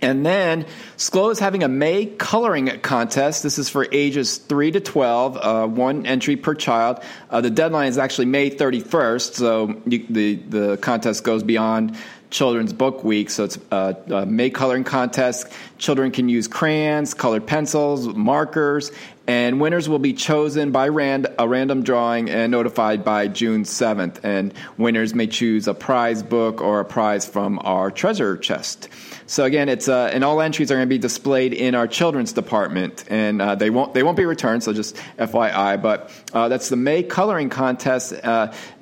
And 0.00 0.24
then 0.24 0.66
Schlow 0.96 1.32
is 1.32 1.40
having 1.40 1.64
a 1.64 1.68
May 1.68 2.06
coloring 2.06 2.68
contest. 2.82 3.42
This 3.42 3.58
is 3.58 3.68
for 3.68 3.88
ages 3.90 4.36
3 4.36 4.70
to 4.72 4.80
12, 4.80 5.36
uh, 5.36 5.66
one 5.66 6.06
entry 6.06 6.36
per 6.36 6.54
child. 6.54 7.02
Uh, 7.30 7.40
the 7.40 7.50
deadline 7.50 7.88
is 7.88 7.98
actually 7.98 8.26
May 8.26 8.50
31st, 8.50 9.34
so 9.34 9.82
you, 9.86 10.06
the, 10.08 10.34
the 10.36 10.76
contest 10.76 11.24
goes 11.24 11.42
beyond 11.42 11.96
Children's 12.30 12.72
Book 12.72 13.04
Week. 13.04 13.30
So 13.30 13.44
it's 13.44 13.58
a, 13.70 13.96
a 14.10 14.26
May 14.26 14.50
coloring 14.50 14.84
contest. 14.84 15.52
Children 15.78 16.10
can 16.10 16.28
use 16.28 16.48
crayons, 16.48 17.14
colored 17.14 17.46
pencils, 17.46 18.06
markers, 18.08 18.90
and 19.28 19.60
winners 19.60 19.90
will 19.90 19.98
be 19.98 20.14
chosen 20.14 20.72
by 20.72 20.88
rand- 20.88 21.26
a 21.38 21.46
random 21.46 21.82
drawing 21.82 22.30
and 22.30 22.50
notified 22.50 23.04
by 23.04 23.28
June 23.28 23.64
7th. 23.64 24.20
And 24.24 24.54
winners 24.78 25.14
may 25.14 25.26
choose 25.26 25.68
a 25.68 25.74
prize 25.74 26.22
book 26.22 26.62
or 26.62 26.80
a 26.80 26.84
prize 26.84 27.26
from 27.26 27.60
our 27.62 27.90
treasure 27.90 28.38
chest. 28.38 28.88
So 29.26 29.44
again, 29.44 29.68
it's 29.68 29.88
uh, 29.88 30.10
and 30.10 30.24
all 30.24 30.40
entries 30.40 30.70
are 30.70 30.76
going 30.76 30.86
to 30.86 30.88
be 30.88 30.96
displayed 30.96 31.52
in 31.52 31.74
our 31.74 31.86
children's 31.86 32.32
department, 32.32 33.04
and 33.08 33.42
uh, 33.42 33.54
they 33.56 33.68
won't 33.68 33.92
they 33.92 34.02
won't 34.02 34.16
be 34.16 34.24
returned. 34.24 34.62
So 34.62 34.72
just 34.72 34.96
FYI, 35.18 35.82
but 35.82 36.10
uh, 36.32 36.48
that's 36.48 36.70
the 36.70 36.76
May 36.76 37.02
coloring 37.02 37.50
contest. 37.50 38.14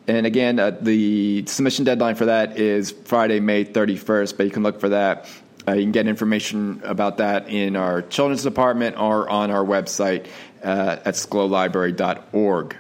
And 0.09 0.27
again, 0.27 0.59
uh, 0.59 0.71
the 0.71 1.45
submission 1.47 1.85
deadline 1.85 2.15
for 2.15 2.27
that 2.27 2.59
is 2.59 2.93
Friday, 2.93 3.41
May 3.41 3.65
31st. 3.65 4.37
But 4.37 4.47
you 4.47 4.53
can 4.53 4.63
look 4.63 4.81
for 4.81 4.91
that 4.91 5.29
uh, 5.69 5.73
you 5.73 5.83
can 5.83 5.93
get 5.93 6.07
information 6.07 6.81
about 6.85 7.17
that 7.17 7.49
in 7.49 7.77
our 7.77 8.03
children's 8.03 8.43
department 8.43 8.97
or 8.99 9.29
on 9.29 9.51
our 9.51 9.65
website 9.65 10.29
uh, 10.63 10.99
at 11.05 11.15
schlowlibrary.org. 11.15 12.77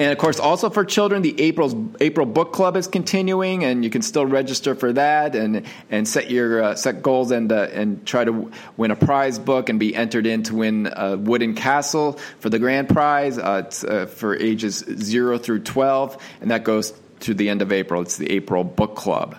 And 0.00 0.10
of 0.12 0.16
course, 0.16 0.40
also 0.40 0.70
for 0.70 0.86
children, 0.86 1.20
the 1.20 1.38
April's, 1.38 1.74
April 2.00 2.24
Book 2.24 2.54
Club 2.54 2.78
is 2.78 2.86
continuing, 2.86 3.64
and 3.64 3.84
you 3.84 3.90
can 3.90 4.00
still 4.00 4.24
register 4.24 4.74
for 4.74 4.94
that 4.94 5.36
and 5.36 5.66
and 5.90 6.08
set 6.08 6.30
your 6.30 6.62
uh, 6.62 6.74
set 6.74 7.02
goals 7.02 7.30
and 7.30 7.52
uh, 7.52 7.68
and 7.70 8.06
try 8.06 8.24
to 8.24 8.50
win 8.78 8.92
a 8.92 8.96
prize 8.96 9.38
book 9.38 9.68
and 9.68 9.78
be 9.78 9.94
entered 9.94 10.24
in 10.24 10.42
to 10.44 10.54
win 10.54 10.90
a 10.96 11.18
wooden 11.18 11.54
castle 11.54 12.18
for 12.38 12.48
the 12.48 12.58
grand 12.58 12.88
prize. 12.88 13.36
Uh, 13.36 13.64
it's 13.66 13.84
uh, 13.84 14.06
for 14.06 14.34
ages 14.34 14.78
zero 14.78 15.36
through 15.36 15.60
twelve, 15.60 16.16
and 16.40 16.50
that 16.50 16.64
goes 16.64 16.94
to 17.20 17.34
the 17.34 17.50
end 17.50 17.60
of 17.60 17.70
April. 17.70 18.00
It's 18.00 18.16
the 18.16 18.30
April 18.30 18.64
Book 18.64 18.96
Club. 18.96 19.36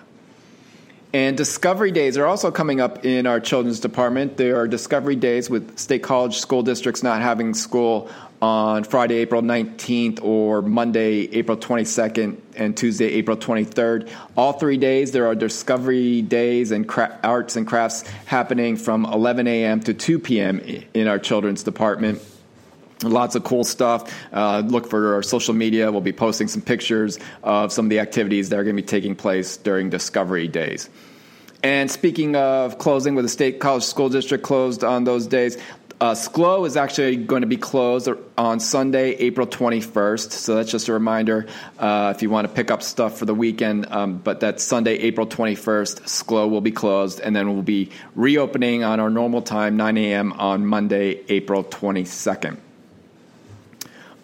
And 1.14 1.36
Discovery 1.36 1.90
Days 1.90 2.16
are 2.16 2.24
also 2.24 2.50
coming 2.50 2.80
up 2.80 3.04
in 3.04 3.26
our 3.26 3.38
children's 3.38 3.80
department. 3.80 4.38
There 4.38 4.56
are 4.56 4.66
Discovery 4.66 5.16
Days 5.16 5.50
with 5.50 5.78
state 5.78 6.02
college 6.02 6.38
school 6.38 6.62
districts 6.62 7.02
not 7.02 7.20
having 7.20 7.52
school 7.52 8.10
on 8.40 8.84
Friday, 8.84 9.16
April 9.16 9.42
19th, 9.42 10.24
or 10.24 10.62
Monday, 10.62 11.28
April 11.34 11.58
22nd, 11.58 12.38
and 12.56 12.74
Tuesday, 12.74 13.06
April 13.12 13.36
23rd. 13.36 14.10
All 14.38 14.54
three 14.54 14.78
days, 14.78 15.12
there 15.12 15.26
are 15.26 15.34
Discovery 15.34 16.22
Days 16.22 16.70
and 16.70 16.88
cra- 16.88 17.20
arts 17.22 17.56
and 17.56 17.66
crafts 17.66 18.02
happening 18.24 18.76
from 18.76 19.04
11 19.04 19.46
a.m. 19.46 19.80
to 19.80 19.92
2 19.92 20.18
p.m. 20.18 20.60
in 20.94 21.08
our 21.08 21.18
children's 21.18 21.62
department. 21.62 22.22
Lots 23.02 23.34
of 23.34 23.44
cool 23.44 23.64
stuff. 23.64 24.12
Uh, 24.32 24.62
look 24.64 24.88
for 24.88 25.14
our 25.14 25.22
social 25.22 25.54
media. 25.54 25.90
We'll 25.90 26.00
be 26.00 26.12
posting 26.12 26.48
some 26.48 26.62
pictures 26.62 27.18
of 27.42 27.72
some 27.72 27.86
of 27.86 27.90
the 27.90 28.00
activities 28.00 28.50
that 28.50 28.58
are 28.58 28.64
going 28.64 28.76
to 28.76 28.82
be 28.82 28.86
taking 28.86 29.14
place 29.14 29.56
during 29.56 29.90
Discovery 29.90 30.48
Days. 30.48 30.88
And 31.64 31.88
speaking 31.88 32.34
of 32.34 32.78
closing, 32.78 33.14
with 33.14 33.24
the 33.24 33.28
State 33.28 33.60
College 33.60 33.84
School 33.84 34.08
District 34.08 34.42
closed 34.42 34.82
on 34.82 35.04
those 35.04 35.28
days, 35.28 35.56
uh, 36.02 36.14
Schlow 36.14 36.66
is 36.66 36.76
actually 36.76 37.14
going 37.14 37.42
to 37.42 37.46
be 37.46 37.56
closed 37.56 38.08
on 38.36 38.58
Sunday, 38.58 39.12
April 39.12 39.46
21st. 39.46 40.32
So 40.32 40.56
that's 40.56 40.72
just 40.72 40.88
a 40.88 40.92
reminder 40.92 41.46
uh, 41.78 42.12
if 42.16 42.22
you 42.22 42.30
want 42.30 42.48
to 42.48 42.52
pick 42.52 42.72
up 42.72 42.82
stuff 42.82 43.16
for 43.16 43.24
the 43.24 43.34
weekend. 43.36 43.86
Um, 43.88 44.18
but 44.18 44.40
that's 44.40 44.64
Sunday, 44.64 44.94
April 44.94 45.28
21st. 45.28 46.00
Schlow 46.00 46.50
will 46.50 46.60
be 46.60 46.72
closed, 46.72 47.20
and 47.20 47.36
then 47.36 47.52
we'll 47.52 47.62
be 47.62 47.90
reopening 48.16 48.82
on 48.82 48.98
our 48.98 49.10
normal 49.10 49.42
time, 49.42 49.76
9 49.76 49.96
a.m. 49.96 50.32
on 50.32 50.66
Monday, 50.66 51.20
April 51.28 51.62
22nd. 51.62 52.56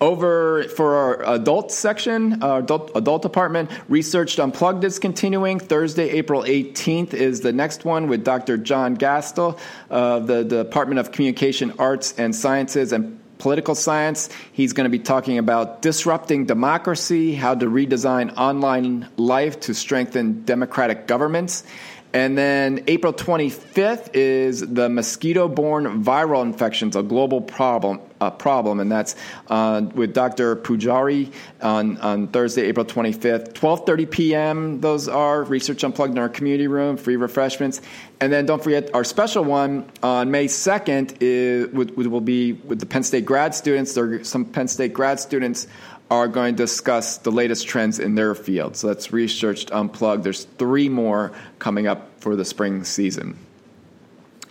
Over 0.00 0.62
for 0.64 0.94
our 0.94 1.34
adult 1.34 1.72
section, 1.72 2.40
our 2.42 2.60
adult, 2.60 2.92
adult 2.94 3.22
department, 3.22 3.70
Researched 3.88 4.38
Unplugged 4.38 4.84
is 4.84 5.00
continuing. 5.00 5.58
Thursday, 5.58 6.10
April 6.10 6.42
18th 6.44 7.14
is 7.14 7.40
the 7.40 7.52
next 7.52 7.84
one 7.84 8.06
with 8.06 8.22
Dr. 8.22 8.58
John 8.58 8.96
Gastil 8.96 9.58
of 9.90 10.28
the 10.28 10.44
Department 10.44 11.00
of 11.00 11.10
Communication 11.10 11.72
Arts 11.80 12.14
and 12.16 12.34
Sciences 12.34 12.92
and 12.92 13.18
Political 13.38 13.74
Science. 13.74 14.28
He's 14.52 14.72
going 14.72 14.84
to 14.84 14.90
be 14.90 15.00
talking 15.00 15.38
about 15.38 15.82
disrupting 15.82 16.46
democracy, 16.46 17.34
how 17.34 17.56
to 17.56 17.66
redesign 17.66 18.36
online 18.36 19.08
life 19.16 19.58
to 19.60 19.74
strengthen 19.74 20.44
democratic 20.44 21.08
governments. 21.08 21.64
And 22.12 22.38
then 22.38 22.84
April 22.86 23.12
25th 23.12 24.10
is 24.14 24.60
the 24.60 24.88
mosquito-borne 24.88 26.02
viral 26.02 26.42
infections, 26.42 26.96
a 26.96 27.02
global 27.02 27.42
problem, 27.42 28.00
uh, 28.20 28.30
problem, 28.30 28.80
and 28.80 28.90
that's 28.90 29.14
uh, 29.48 29.82
with 29.94 30.14
Dr. 30.14 30.56
Pujari 30.56 31.30
on, 31.60 31.98
on 31.98 32.28
Thursday, 32.28 32.62
April 32.62 32.86
25th, 32.86 33.52
12:30 33.52 34.10
p.m. 34.10 34.80
Those 34.80 35.06
are 35.06 35.44
research 35.44 35.84
unplugged 35.84 36.12
in 36.12 36.18
our 36.18 36.30
community 36.30 36.66
room, 36.66 36.96
free 36.96 37.16
refreshments, 37.16 37.82
and 38.20 38.32
then 38.32 38.46
don't 38.46 38.62
forget 38.64 38.94
our 38.94 39.04
special 39.04 39.44
one 39.44 39.90
on 40.02 40.30
May 40.30 40.46
2nd 40.46 41.18
is 41.20 41.68
will 41.72 42.20
be 42.20 42.52
with 42.52 42.80
the 42.80 42.86
Penn 42.86 43.02
State 43.02 43.26
grad 43.26 43.54
students. 43.54 43.92
There 43.92 44.14
are 44.14 44.24
some 44.24 44.46
Penn 44.46 44.68
State 44.68 44.94
grad 44.94 45.20
students 45.20 45.66
are 46.10 46.28
going 46.28 46.56
to 46.56 46.62
discuss 46.62 47.18
the 47.18 47.30
latest 47.30 47.66
trends 47.66 47.98
in 47.98 48.14
their 48.14 48.34
field. 48.34 48.76
So 48.76 48.86
that's 48.86 49.12
Researched 49.12 49.70
Unplugged. 49.70 50.24
There's 50.24 50.44
three 50.44 50.88
more 50.88 51.32
coming 51.58 51.86
up 51.86 52.20
for 52.20 52.34
the 52.34 52.44
spring 52.44 52.84
season. 52.84 53.36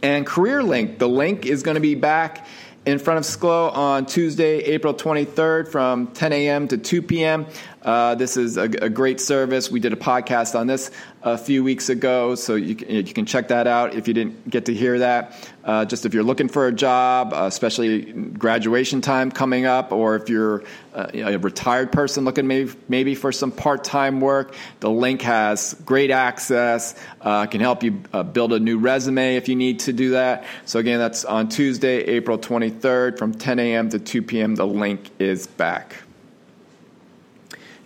And 0.03 0.25
Career 0.25 0.61
Link, 0.61 0.99
the 0.99 1.09
link 1.09 1.45
is 1.45 1.63
going 1.63 1.75
to 1.75 1.81
be 1.81 1.95
back 1.95 2.45
in 2.85 2.99
front 2.99 3.17
of 3.17 3.25
Schlow 3.25 3.75
on 3.75 4.05
Tuesday, 4.05 4.59
April 4.59 4.93
23rd 4.93 5.67
from 5.67 6.07
10 6.07 6.31
a.m. 6.31 6.67
to 6.69 6.77
2 6.77 7.01
p.m. 7.01 7.45
Uh, 7.87 8.15
this 8.15 8.35
is 8.35 8.57
a, 8.57 8.63
a, 8.63 8.89
great 8.89 9.17
service. 9.17 9.71
We 9.71 9.79
did 9.79 9.93
a 9.93 9.95
podcast 9.95 10.59
on 10.59 10.67
this 10.67 10.91
a 11.23 11.37
few 11.37 11.63
weeks 11.63 11.87
ago, 11.87 12.35
so 12.35 12.55
you 12.55 12.75
can, 12.75 12.89
you 12.89 13.13
can 13.13 13.25
check 13.25 13.47
that 13.47 13.65
out 13.65 13.95
if 13.95 14.09
you 14.09 14.13
didn't 14.13 14.49
get 14.49 14.65
to 14.65 14.73
hear 14.73 14.99
that. 14.99 15.49
Uh, 15.63 15.85
just 15.85 16.05
if 16.05 16.13
you're 16.13 16.23
looking 16.23 16.49
for 16.49 16.67
a 16.67 16.71
job, 16.73 17.31
uh, 17.31 17.45
especially 17.45 18.11
graduation 18.11 18.99
time 18.99 19.31
coming 19.31 19.65
up, 19.65 19.93
or 19.93 20.17
if 20.17 20.27
you're 20.27 20.63
uh, 20.93 21.07
a 21.13 21.37
retired 21.37 21.93
person 21.93 22.25
looking 22.25 22.45
maybe, 22.45 22.73
maybe 22.89 23.15
for 23.15 23.31
some 23.31 23.53
part 23.53 23.85
time 23.85 24.19
work, 24.19 24.53
the 24.81 24.89
link 24.89 25.21
has 25.21 25.73
great 25.85 26.11
access, 26.11 26.93
uh, 27.21 27.45
can 27.45 27.61
help 27.61 27.83
you 27.83 27.91
build 28.33 28.51
a 28.51 28.59
new 28.59 28.79
resume 28.79 29.37
if 29.37 29.47
you 29.47 29.55
need 29.55 29.79
to 29.79 29.93
do 29.93 30.09
that. 30.09 30.43
So, 30.65 30.79
again, 30.79 30.99
that's 30.99 31.23
on 31.23 31.47
Tuesday, 31.47 31.99
April 31.99 32.37
23rd 32.37 33.17
from 33.17 33.33
10 33.33 33.59
a.m. 33.59 33.87
to 33.91 33.99
2 33.99 34.23
p.m. 34.23 34.55
The 34.55 34.67
link 34.67 35.09
is 35.19 35.47
back. 35.47 35.95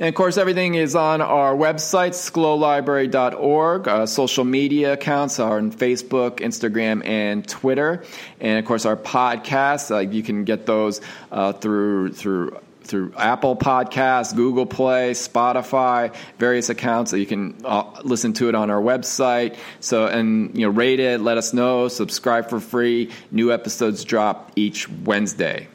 And 0.02 0.08
of 0.08 0.16
course, 0.16 0.40
everything 0.40 0.74
is 0.74 0.96
on 0.96 1.22
our 1.22 1.54
website, 1.54 2.14
schlowlibrary.org. 2.14 3.88
Uh, 3.88 4.08
social 4.08 4.44
media 4.44 4.94
accounts 4.94 5.40
are 5.40 5.60
on 5.60 5.72
Facebook, 5.72 6.38
Instagram, 6.38 7.06
and 7.06 7.48
Twitter. 7.48 8.04
And 8.40 8.58
of 8.58 8.66
course, 8.66 8.88
our 8.88 8.98
podcasts, 8.98 9.92
uh, 9.96 10.00
you 10.00 10.24
can 10.24 10.44
get 10.44 10.66
those 10.66 11.02
uh, 11.32 11.54
through, 11.54 12.14
through 12.14 12.58
through 12.84 13.14
Apple 13.16 13.56
Podcasts, 13.56 14.36
Google 14.36 14.66
Play, 14.66 15.12
Spotify, 15.12 16.16
various 16.40 16.70
accounts. 16.70 17.12
So 17.12 17.16
you 17.16 17.28
can 17.28 17.62
uh, 17.64 18.02
listen 18.04 18.34
to 18.34 18.50
it 18.50 18.56
on 18.56 18.72
our 18.72 18.82
website. 18.82 19.56
So 19.82 20.08
and 20.08 20.58
you 20.58 20.66
know, 20.66 20.72
rate 20.72 21.00
it, 21.00 21.22
let 21.22 21.38
us 21.38 21.54
know, 21.54 21.90
subscribe 21.90 22.50
for 22.50 22.60
free. 22.60 23.12
New 23.30 23.54
episodes 23.54 24.04
drop 24.04 24.52
each 24.56 24.90
Wednesday. 24.90 25.68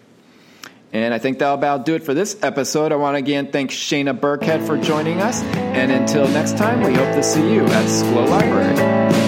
And 1.04 1.12
I 1.12 1.18
think 1.18 1.38
that'll 1.38 1.54
about 1.54 1.84
do 1.84 1.94
it 1.94 2.02
for 2.02 2.14
this 2.14 2.42
episode. 2.42 2.90
I 2.90 2.96
want 2.96 3.14
to 3.14 3.18
again 3.18 3.52
thank 3.52 3.70
Shayna 3.70 4.18
Burkhead 4.18 4.66
for 4.66 4.78
joining 4.78 5.20
us. 5.20 5.42
And 5.42 5.92
until 5.92 6.26
next 6.28 6.56
time, 6.56 6.82
we 6.82 6.94
hope 6.94 7.14
to 7.14 7.22
see 7.22 7.52
you 7.52 7.66
at 7.66 7.84
Schlow 7.84 8.28
Library. 8.28 9.25